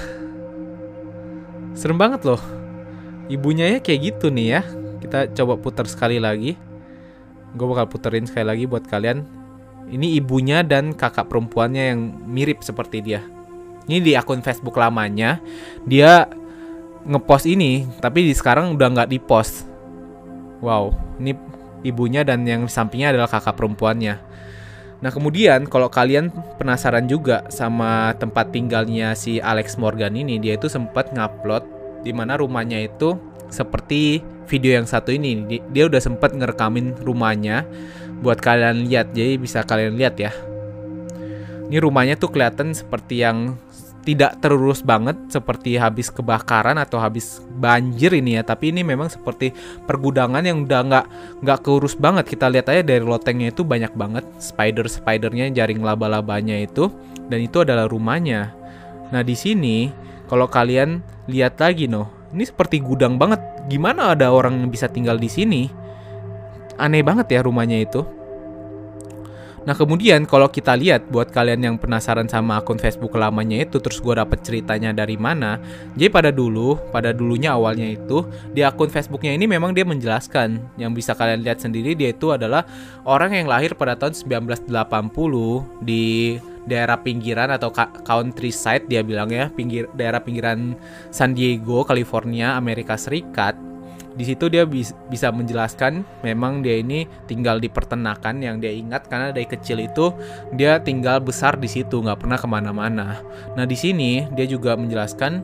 Serem 1.76 2.00
banget 2.00 2.24
loh. 2.24 2.40
Ibunya 3.28 3.68
ya 3.68 3.80
kayak 3.84 4.16
gitu 4.16 4.32
nih 4.32 4.48
ya. 4.48 4.62
Kita 5.04 5.28
coba 5.36 5.60
putar 5.60 5.92
sekali 5.92 6.16
lagi 6.16 6.71
gue 7.56 7.68
bakal 7.68 7.88
puterin 7.88 8.26
sekali 8.28 8.48
lagi 8.48 8.64
buat 8.68 8.86
kalian. 8.88 9.24
Ini 9.92 10.18
ibunya 10.24 10.64
dan 10.64 10.96
kakak 10.96 11.28
perempuannya 11.28 11.84
yang 11.92 12.00
mirip 12.24 12.64
seperti 12.64 13.04
dia. 13.04 13.22
Ini 13.90 14.00
di 14.00 14.12
akun 14.16 14.40
Facebook 14.40 14.78
lamanya 14.80 15.44
dia 15.84 16.30
ngepost 17.04 17.50
ini 17.50 17.84
tapi 18.00 18.24
di 18.30 18.34
sekarang 18.34 18.78
udah 18.78 18.88
nggak 18.88 19.12
dipost. 19.12 19.68
Wow 20.64 20.96
ini 21.20 21.36
ibunya 21.84 22.22
dan 22.22 22.46
yang 22.46 22.70
sampingnya 22.70 23.12
adalah 23.12 23.28
kakak 23.28 23.58
perempuannya. 23.58 24.32
Nah 25.02 25.10
kemudian 25.10 25.66
kalau 25.66 25.90
kalian 25.90 26.30
penasaran 26.62 27.10
juga 27.10 27.44
sama 27.50 28.14
tempat 28.22 28.54
tinggalnya 28.54 29.18
si 29.18 29.42
Alex 29.42 29.82
Morgan 29.82 30.14
ini, 30.14 30.38
dia 30.38 30.54
itu 30.56 30.70
sempat 30.70 31.10
ngupload 31.10 31.66
di 32.06 32.14
mana 32.14 32.38
rumahnya 32.38 32.86
itu 32.86 33.18
seperti 33.50 34.22
video 34.52 34.76
yang 34.76 34.84
satu 34.84 35.16
ini 35.16 35.64
dia 35.72 35.88
udah 35.88 36.04
sempat 36.04 36.36
ngerekamin 36.36 37.00
rumahnya 37.00 37.64
buat 38.20 38.44
kalian 38.44 38.92
lihat 38.92 39.16
jadi 39.16 39.40
bisa 39.40 39.64
kalian 39.64 39.96
lihat 39.96 40.20
ya. 40.20 40.36
Ini 41.72 41.80
rumahnya 41.80 42.20
tuh 42.20 42.36
kelihatan 42.36 42.76
seperti 42.76 43.24
yang 43.24 43.56
tidak 44.02 44.42
terurus 44.42 44.82
banget 44.82 45.14
seperti 45.30 45.78
habis 45.78 46.10
kebakaran 46.10 46.76
atau 46.82 47.00
habis 47.00 47.40
banjir 47.58 48.12
ini 48.12 48.36
ya. 48.36 48.44
Tapi 48.44 48.76
ini 48.76 48.84
memang 48.84 49.08
seperti 49.08 49.56
pergudangan 49.88 50.44
yang 50.44 50.68
udah 50.68 50.82
nggak 50.84 51.06
nggak 51.42 51.60
keurus 51.64 51.96
banget. 51.96 52.28
Kita 52.28 52.52
lihat 52.52 52.68
aja 52.68 52.84
dari 52.84 53.02
lotengnya 53.02 53.56
itu 53.56 53.64
banyak 53.64 53.94
banget. 53.96 54.26
Spider 54.42 54.86
spidernya 54.90 55.48
jaring 55.54 55.80
laba-labanya 55.80 56.60
itu. 56.60 56.92
Dan 57.32 57.48
itu 57.48 57.64
adalah 57.64 57.88
rumahnya. 57.88 58.52
Nah 59.16 59.24
di 59.24 59.38
sini 59.38 59.88
kalau 60.28 60.52
kalian 60.52 61.00
lihat 61.32 61.56
lagi 61.62 61.88
noh 61.88 62.12
ini 62.36 62.44
seperti 62.44 62.84
gudang 62.84 63.16
banget. 63.16 63.40
Gimana 63.70 64.16
ada 64.16 64.34
orang 64.34 64.62
yang 64.62 64.70
bisa 64.72 64.90
tinggal 64.90 65.20
di 65.20 65.30
sini? 65.30 65.70
Aneh 66.82 67.06
banget 67.06 67.30
ya 67.34 67.46
rumahnya 67.46 67.78
itu. 67.82 68.02
Nah 69.62 69.78
kemudian 69.78 70.26
kalau 70.26 70.50
kita 70.50 70.74
lihat 70.74 71.06
buat 71.14 71.30
kalian 71.30 71.62
yang 71.62 71.76
penasaran 71.78 72.26
sama 72.26 72.58
akun 72.58 72.82
Facebook 72.82 73.14
lamanya 73.14 73.62
itu 73.62 73.78
terus 73.78 74.02
gue 74.02 74.18
dapet 74.18 74.42
ceritanya 74.42 74.90
dari 74.90 75.22
mana 75.22 75.62
Jadi 75.94 76.10
pada 76.10 76.34
dulu, 76.34 76.82
pada 76.90 77.14
dulunya 77.14 77.54
awalnya 77.54 77.86
itu 77.86 78.26
di 78.50 78.66
akun 78.66 78.90
Facebooknya 78.90 79.38
ini 79.38 79.46
memang 79.46 79.78
dia 79.78 79.86
menjelaskan. 79.86 80.58
Yang 80.82 80.92
bisa 81.04 81.12
kalian 81.14 81.46
lihat 81.46 81.62
sendiri 81.62 81.94
dia 81.94 82.10
itu 82.10 82.34
adalah 82.34 82.66
orang 83.06 83.38
yang 83.38 83.46
lahir 83.46 83.78
pada 83.78 83.94
tahun 83.94 84.18
1980 84.18 84.66
di 85.86 86.38
daerah 86.66 86.98
pinggiran 87.02 87.50
atau 87.54 87.74
countryside 88.06 88.86
dia 88.86 89.02
bilang 89.02 89.34
ya 89.34 89.50
pinggir 89.50 89.90
daerah 89.98 90.22
pinggiran 90.22 90.78
San 91.10 91.34
Diego 91.34 91.82
California 91.82 92.54
Amerika 92.54 92.94
Serikat 92.98 93.71
di 94.12 94.28
situ 94.28 94.52
dia 94.52 94.68
bis, 94.68 94.92
bisa 95.08 95.32
menjelaskan 95.32 96.04
memang 96.24 96.60
dia 96.60 96.80
ini 96.80 97.08
tinggal 97.28 97.64
di 97.64 97.72
peternakan 97.72 98.44
yang 98.44 98.60
dia 98.60 98.72
ingat 98.76 99.08
karena 99.08 99.32
dari 99.32 99.48
kecil 99.48 99.80
itu 99.80 100.12
dia 100.52 100.84
tinggal 100.84 101.24
besar 101.24 101.56
di 101.56 101.72
situ 101.72 102.04
nggak 102.04 102.20
pernah 102.20 102.36
ke 102.36 102.48
mana-mana 102.48 103.24
nah 103.56 103.64
di 103.64 103.78
sini 103.80 104.28
dia 104.36 104.44
juga 104.44 104.76
menjelaskan 104.76 105.40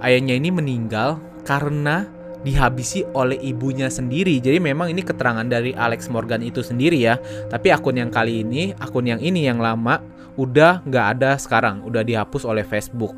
ayahnya 0.00 0.36
ini 0.40 0.48
meninggal 0.48 1.20
karena 1.44 2.08
dihabisi 2.40 3.04
oleh 3.12 3.36
ibunya 3.40 3.92
sendiri. 3.92 4.40
Jadi 4.40 4.58
memang 4.60 4.88
ini 4.88 5.04
keterangan 5.04 5.44
dari 5.44 5.76
Alex 5.76 6.08
Morgan 6.08 6.40
itu 6.40 6.64
sendiri 6.64 6.96
ya. 6.96 7.20
Tapi 7.52 7.68
akun 7.68 8.00
yang 8.00 8.08
kali 8.08 8.40
ini, 8.40 8.72
akun 8.80 9.04
yang 9.08 9.20
ini 9.20 9.44
yang 9.44 9.60
lama 9.60 10.00
udah 10.40 10.80
nggak 10.88 11.06
ada 11.18 11.36
sekarang, 11.36 11.84
udah 11.84 12.00
dihapus 12.00 12.48
oleh 12.48 12.64
Facebook. 12.64 13.12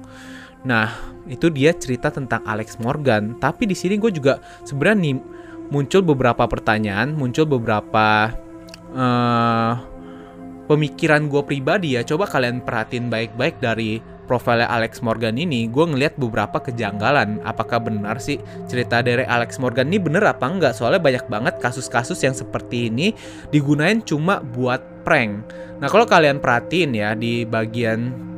Nah, 0.67 1.12
itu 1.27 1.51
dia 1.53 1.71
cerita 1.77 2.11
tentang 2.11 2.43
Alex 2.43 2.79
Morgan. 2.83 3.39
Tapi 3.39 3.67
di 3.69 3.77
sini 3.77 3.99
gue 3.99 4.11
juga 4.11 4.43
sebenarnya 4.67 5.19
muncul 5.73 6.03
beberapa 6.05 6.45
pertanyaan, 6.45 7.15
muncul 7.15 7.47
beberapa 7.49 8.35
uh, 8.93 9.73
pemikiran 10.67 11.29
gue 11.31 11.43
pribadi 11.45 11.95
ya. 11.97 12.03
Coba 12.03 12.29
kalian 12.29 12.65
perhatiin 12.65 13.09
baik-baik 13.13 13.61
dari 13.63 14.01
profilnya 14.23 14.71
Alex 14.71 15.03
Morgan 15.05 15.37
ini, 15.37 15.69
gue 15.69 15.85
ngeliat 15.85 16.17
beberapa 16.17 16.63
kejanggalan. 16.63 17.43
Apakah 17.45 17.83
benar 17.83 18.17
sih 18.23 18.41
cerita 18.65 19.05
dari 19.05 19.27
Alex 19.27 19.61
Morgan 19.61 19.91
ini 19.93 20.01
bener 20.01 20.25
apa 20.25 20.49
enggak? 20.49 20.73
Soalnya 20.73 21.03
banyak 21.03 21.27
banget 21.29 21.55
kasus-kasus 21.61 22.17
yang 22.25 22.33
seperti 22.33 22.89
ini 22.89 23.13
digunain 23.53 24.01
cuma 24.01 24.41
buat 24.41 24.81
prank. 25.05 25.53
Nah 25.83 25.89
kalau 25.91 26.07
kalian 26.07 26.39
perhatiin 26.39 26.95
ya 26.95 27.13
di 27.13 27.43
bagian 27.45 28.32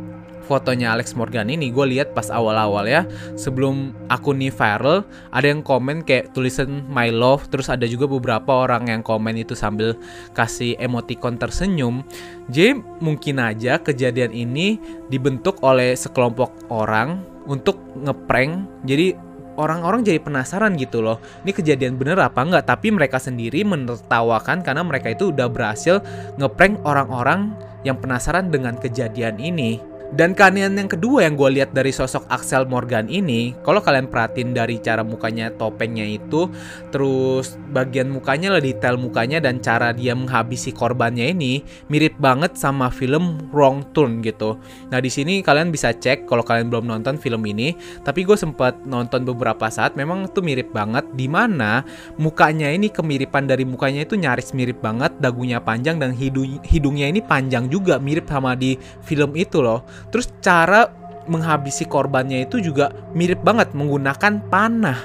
fotonya 0.45 0.93
Alex 0.93 1.17
Morgan 1.17 1.49
ini 1.49 1.73
gue 1.73 1.87
lihat 1.97 2.13
pas 2.13 2.29
awal-awal 2.29 2.85
ya 2.85 3.03
sebelum 3.35 3.97
akun 4.13 4.39
ini 4.39 4.53
viral 4.53 5.03
ada 5.33 5.47
yang 5.49 5.65
komen 5.65 6.05
kayak 6.05 6.37
tulisan 6.37 6.85
my 6.93 7.09
love 7.09 7.49
terus 7.49 7.73
ada 7.73 7.89
juga 7.89 8.05
beberapa 8.05 8.69
orang 8.69 8.93
yang 8.93 9.03
komen 9.03 9.41
itu 9.41 9.57
sambil 9.57 9.97
kasih 10.37 10.77
emoticon 10.77 11.41
tersenyum. 11.41 12.05
Jadi 12.53 12.77
mungkin 13.01 13.41
aja 13.41 13.81
kejadian 13.81 14.37
ini 14.37 14.77
dibentuk 15.09 15.65
oleh 15.65 15.97
sekelompok 15.97 16.69
orang 16.69 17.25
untuk 17.49 17.81
ngeprank 17.97 18.85
jadi 18.85 19.17
orang-orang 19.55 20.03
jadi 20.03 20.19
penasaran 20.19 20.75
gitu 20.75 20.99
loh 20.99 21.23
ini 21.47 21.55
kejadian 21.55 21.95
bener 21.95 22.19
apa 22.19 22.43
enggak? 22.43 22.67
Tapi 22.67 22.91
mereka 22.91 23.23
sendiri 23.23 23.63
menertawakan 23.63 24.67
karena 24.67 24.83
mereka 24.83 25.15
itu 25.15 25.31
udah 25.31 25.47
berhasil 25.47 26.03
ngeprank 26.37 26.83
orang-orang 26.83 27.55
yang 27.87 28.01
penasaran 28.01 28.49
dengan 28.49 28.75
kejadian 28.81 29.39
ini 29.39 29.94
dan 30.15 30.31
keanehan 30.33 30.79
yang 30.79 30.87
kedua 30.87 31.27
yang 31.27 31.35
gue 31.35 31.61
lihat 31.61 31.75
dari 31.75 31.91
sosok 31.91 32.31
Axel 32.31 32.71
Morgan 32.71 33.11
ini, 33.11 33.51
kalau 33.67 33.83
kalian 33.83 34.07
perhatiin 34.07 34.55
dari 34.55 34.79
cara 34.79 35.03
mukanya, 35.03 35.51
topengnya 35.55 36.07
itu, 36.07 36.47
terus 36.95 37.59
bagian 37.75 38.15
mukanya 38.15 38.55
lah 38.55 38.63
detail 38.63 38.95
mukanya 38.95 39.43
dan 39.43 39.59
cara 39.59 39.91
dia 39.91 40.15
menghabisi 40.15 40.71
korbannya 40.71 41.35
ini 41.35 41.67
mirip 41.91 42.15
banget 42.23 42.55
sama 42.55 42.89
film 42.95 43.51
Wrong 43.51 43.83
Turn 43.91 44.23
gitu. 44.23 44.57
Nah 44.95 45.03
di 45.03 45.11
sini 45.11 45.43
kalian 45.43 45.75
bisa 45.75 45.91
cek 45.91 46.31
kalau 46.31 46.47
kalian 46.47 46.71
belum 46.71 46.87
nonton 46.87 47.19
film 47.19 47.43
ini, 47.51 47.75
tapi 48.07 48.23
gue 48.23 48.39
sempat 48.39 48.87
nonton 48.87 49.27
beberapa 49.27 49.67
saat, 49.67 49.99
memang 49.99 50.31
itu 50.31 50.39
mirip 50.41 50.71
banget. 50.71 51.03
Di 51.19 51.27
mana 51.27 51.83
mukanya 52.17 52.71
ini 52.71 52.87
kemiripan 52.87 53.51
dari 53.51 53.67
mukanya 53.67 54.07
itu 54.07 54.15
nyaris 54.15 54.55
mirip 54.55 54.79
banget, 54.79 55.11
dagunya 55.19 55.59
panjang 55.59 55.99
dan 55.99 56.15
hidung 56.15 56.63
hidungnya 56.63 57.11
ini 57.11 57.19
panjang 57.19 57.67
juga 57.67 57.99
mirip 57.99 58.31
sama 58.31 58.55
di 58.55 58.79
film 59.03 59.35
itu 59.35 59.59
loh. 59.59 59.83
Terus 60.13 60.33
cara 60.45 60.91
menghabisi 61.25 61.89
korbannya 61.89 62.45
itu 62.45 62.61
juga 62.61 62.93
mirip 63.17 63.41
banget 63.41 63.73
menggunakan 63.73 64.45
panah. 64.53 65.01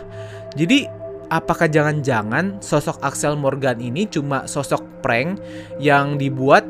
Jadi 0.56 0.88
apakah 1.32 1.70
jangan-jangan 1.70 2.60
sosok 2.60 3.00
Axel 3.06 3.38
Morgan 3.38 3.80
ini 3.80 4.10
cuma 4.10 4.50
sosok 4.50 4.82
prank 5.00 5.40
yang 5.78 6.18
dibuat 6.18 6.66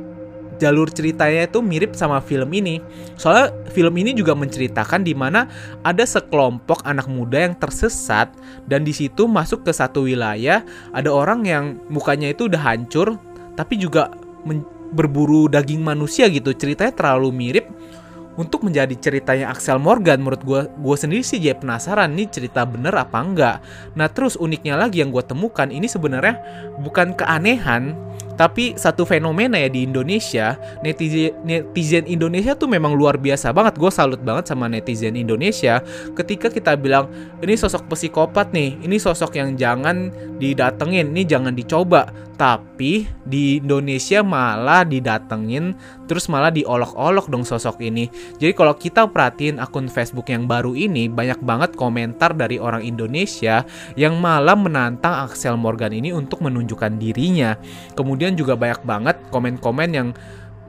jalur 0.60 0.92
ceritanya 0.92 1.48
itu 1.48 1.64
mirip 1.64 1.96
sama 1.96 2.20
film 2.20 2.52
ini. 2.52 2.84
Soalnya 3.16 3.56
film 3.72 3.96
ini 3.96 4.12
juga 4.12 4.36
menceritakan 4.36 5.08
di 5.08 5.16
mana 5.16 5.48
ada 5.82 6.04
sekelompok 6.04 6.84
anak 6.84 7.08
muda 7.08 7.48
yang 7.48 7.56
tersesat 7.56 8.30
dan 8.68 8.84
di 8.84 8.92
situ 8.92 9.26
masuk 9.26 9.64
ke 9.64 9.72
satu 9.72 10.06
wilayah 10.06 10.62
ada 10.92 11.10
orang 11.10 11.48
yang 11.48 11.80
mukanya 11.88 12.36
itu 12.36 12.52
udah 12.52 12.60
hancur 12.60 13.16
tapi 13.56 13.80
juga 13.80 14.12
berburu 14.92 15.48
daging 15.48 15.80
manusia 15.80 16.28
gitu. 16.28 16.52
Ceritanya 16.52 16.92
terlalu 16.92 17.32
mirip 17.32 17.66
untuk 18.40 18.64
menjadi 18.64 18.96
ceritanya 18.96 19.52
Axel 19.52 19.76
Morgan 19.84 20.24
menurut 20.24 20.42
gue 20.48 20.62
gue 20.72 20.96
sendiri 20.96 21.20
sih 21.20 21.44
jadi 21.44 21.60
penasaran 21.60 22.16
nih 22.16 22.32
cerita 22.32 22.64
bener 22.64 22.96
apa 22.96 23.20
enggak 23.20 23.58
nah 24.00 24.08
terus 24.08 24.40
uniknya 24.40 24.80
lagi 24.80 25.04
yang 25.04 25.12
gue 25.12 25.22
temukan 25.28 25.68
ini 25.68 25.92
sebenarnya 25.92 26.40
bukan 26.80 27.12
keanehan 27.20 28.00
tapi 28.40 28.72
satu 28.80 29.04
fenomena 29.04 29.60
ya 29.60 29.68
di 29.68 29.84
Indonesia, 29.84 30.56
netizen 30.80 31.36
netizen 31.44 32.08
Indonesia 32.08 32.56
tuh 32.56 32.72
memang 32.72 32.96
luar 32.96 33.20
biasa 33.20 33.52
banget. 33.52 33.76
Gue 33.76 33.92
salut 33.92 34.24
banget 34.24 34.48
sama 34.48 34.72
netizen 34.72 35.20
Indonesia 35.20 35.84
ketika 36.16 36.48
kita 36.48 36.80
bilang 36.80 37.12
ini 37.44 37.60
sosok 37.60 37.92
psikopat 37.92 38.56
nih, 38.56 38.80
ini 38.80 38.96
sosok 38.96 39.36
yang 39.36 39.60
jangan 39.60 40.08
didatengin, 40.40 41.12
ini 41.12 41.28
jangan 41.28 41.52
dicoba. 41.52 42.29
Tapi 42.40 43.04
di 43.28 43.60
Indonesia 43.60 44.24
malah 44.24 44.88
didatengin, 44.88 45.76
terus 46.08 46.32
malah 46.32 46.48
diolok-olok 46.48 47.28
dong 47.28 47.44
sosok 47.44 47.84
ini. 47.84 48.08
Jadi 48.40 48.56
kalau 48.56 48.80
kita 48.80 49.12
perhatiin 49.12 49.60
akun 49.60 49.92
Facebook 49.92 50.32
yang 50.32 50.48
baru 50.48 50.72
ini, 50.72 51.12
banyak 51.12 51.44
banget 51.44 51.76
komentar 51.76 52.32
dari 52.32 52.56
orang 52.56 52.80
Indonesia 52.88 53.68
yang 54.00 54.24
malah 54.24 54.56
menantang 54.56 55.28
Axel 55.28 55.60
Morgan 55.60 55.92
ini 55.92 56.16
untuk 56.16 56.40
menunjukkan 56.40 56.96
dirinya. 56.96 57.60
Kemudian 58.00 58.40
juga 58.40 58.56
banyak 58.56 58.88
banget 58.88 59.20
komen-komen 59.36 59.90
yang 59.92 60.16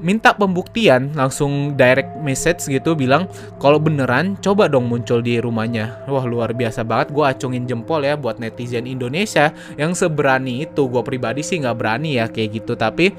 minta 0.01 0.33
pembuktian 0.33 1.13
langsung 1.13 1.77
direct 1.77 2.19
message 2.25 2.67
gitu 2.67 2.97
bilang 2.97 3.29
kalau 3.61 3.77
beneran 3.77 4.35
coba 4.41 4.67
dong 4.67 4.89
muncul 4.89 5.21
di 5.21 5.37
rumahnya. 5.39 6.09
Wah 6.09 6.25
luar 6.25 6.57
biasa 6.57 6.83
banget. 6.83 7.13
Gue 7.13 7.25
acungin 7.29 7.69
jempol 7.69 8.03
ya 8.03 8.17
buat 8.17 8.41
netizen 8.41 8.89
Indonesia 8.89 9.53
yang 9.77 9.93
seberani 9.93 10.65
itu. 10.65 10.89
Gue 10.89 11.05
pribadi 11.05 11.45
sih 11.45 11.61
nggak 11.61 11.77
berani 11.77 12.17
ya 12.17 12.27
kayak 12.33 12.65
gitu 12.65 12.75
tapi 12.75 13.13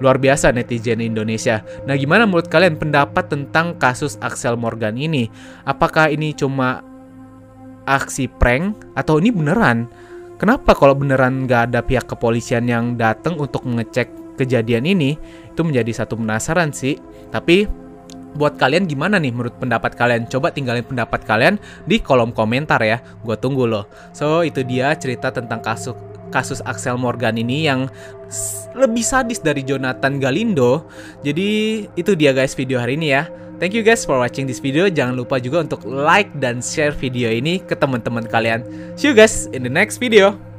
luar 0.00 0.16
biasa 0.20 0.52
netizen 0.52 1.00
Indonesia. 1.00 1.64
Nah 1.88 1.96
gimana 1.96 2.28
menurut 2.28 2.48
kalian 2.48 2.76
pendapat 2.76 3.32
tentang 3.32 3.76
kasus 3.80 4.20
Axel 4.20 4.56
Morgan 4.60 4.96
ini? 4.96 5.28
Apakah 5.64 6.12
ini 6.12 6.36
cuma 6.36 6.84
aksi 7.88 8.28
prank 8.28 8.76
atau 8.96 9.20
ini 9.20 9.32
beneran? 9.32 9.88
Kenapa 10.40 10.72
kalau 10.72 10.96
beneran 10.96 11.44
nggak 11.44 11.68
ada 11.68 11.80
pihak 11.84 12.08
kepolisian 12.08 12.64
yang 12.64 12.96
datang 12.96 13.36
untuk 13.36 13.60
ngecek 13.68 14.19
kejadian 14.40 14.88
ini? 14.88 15.20
Itu 15.52 15.62
menjadi 15.62 15.92
satu 15.92 16.16
penasaran 16.16 16.72
sih. 16.72 16.96
Tapi 17.28 17.68
buat 18.34 18.56
kalian 18.56 18.86
gimana 18.86 19.20
nih 19.20 19.34
menurut 19.34 19.54
pendapat 19.60 19.92
kalian? 19.98 20.24
Coba 20.30 20.54
tinggalin 20.54 20.86
pendapat 20.86 21.22
kalian 21.28 21.60
di 21.84 22.00
kolom 22.00 22.32
komentar 22.32 22.80
ya. 22.80 23.04
Gue 23.20 23.36
tunggu 23.36 23.68
loh. 23.68 23.84
So 24.16 24.40
itu 24.46 24.64
dia 24.64 24.96
cerita 24.96 25.28
tentang 25.28 25.60
kasus 25.60 25.92
kasus 26.30 26.62
Axel 26.62 26.94
Morgan 26.94 27.34
ini 27.36 27.66
yang 27.66 27.90
lebih 28.78 29.02
sadis 29.02 29.42
dari 29.42 29.66
Jonathan 29.66 30.22
Galindo. 30.22 30.86
Jadi 31.26 31.84
itu 31.98 32.12
dia 32.14 32.30
guys 32.30 32.54
video 32.54 32.78
hari 32.78 32.94
ini 32.96 33.12
ya. 33.12 33.26
Thank 33.60 33.76
you 33.76 33.84
guys 33.84 34.08
for 34.08 34.16
watching 34.16 34.48
this 34.48 34.62
video. 34.62 34.88
Jangan 34.88 35.20
lupa 35.20 35.36
juga 35.36 35.60
untuk 35.60 35.84
like 35.84 36.32
dan 36.40 36.64
share 36.64 36.96
video 36.96 37.28
ini 37.28 37.60
ke 37.60 37.76
teman-teman 37.76 38.24
kalian. 38.24 38.64
See 38.96 39.12
you 39.12 39.14
guys 39.14 39.52
in 39.52 39.66
the 39.66 39.72
next 39.72 40.00
video. 40.00 40.49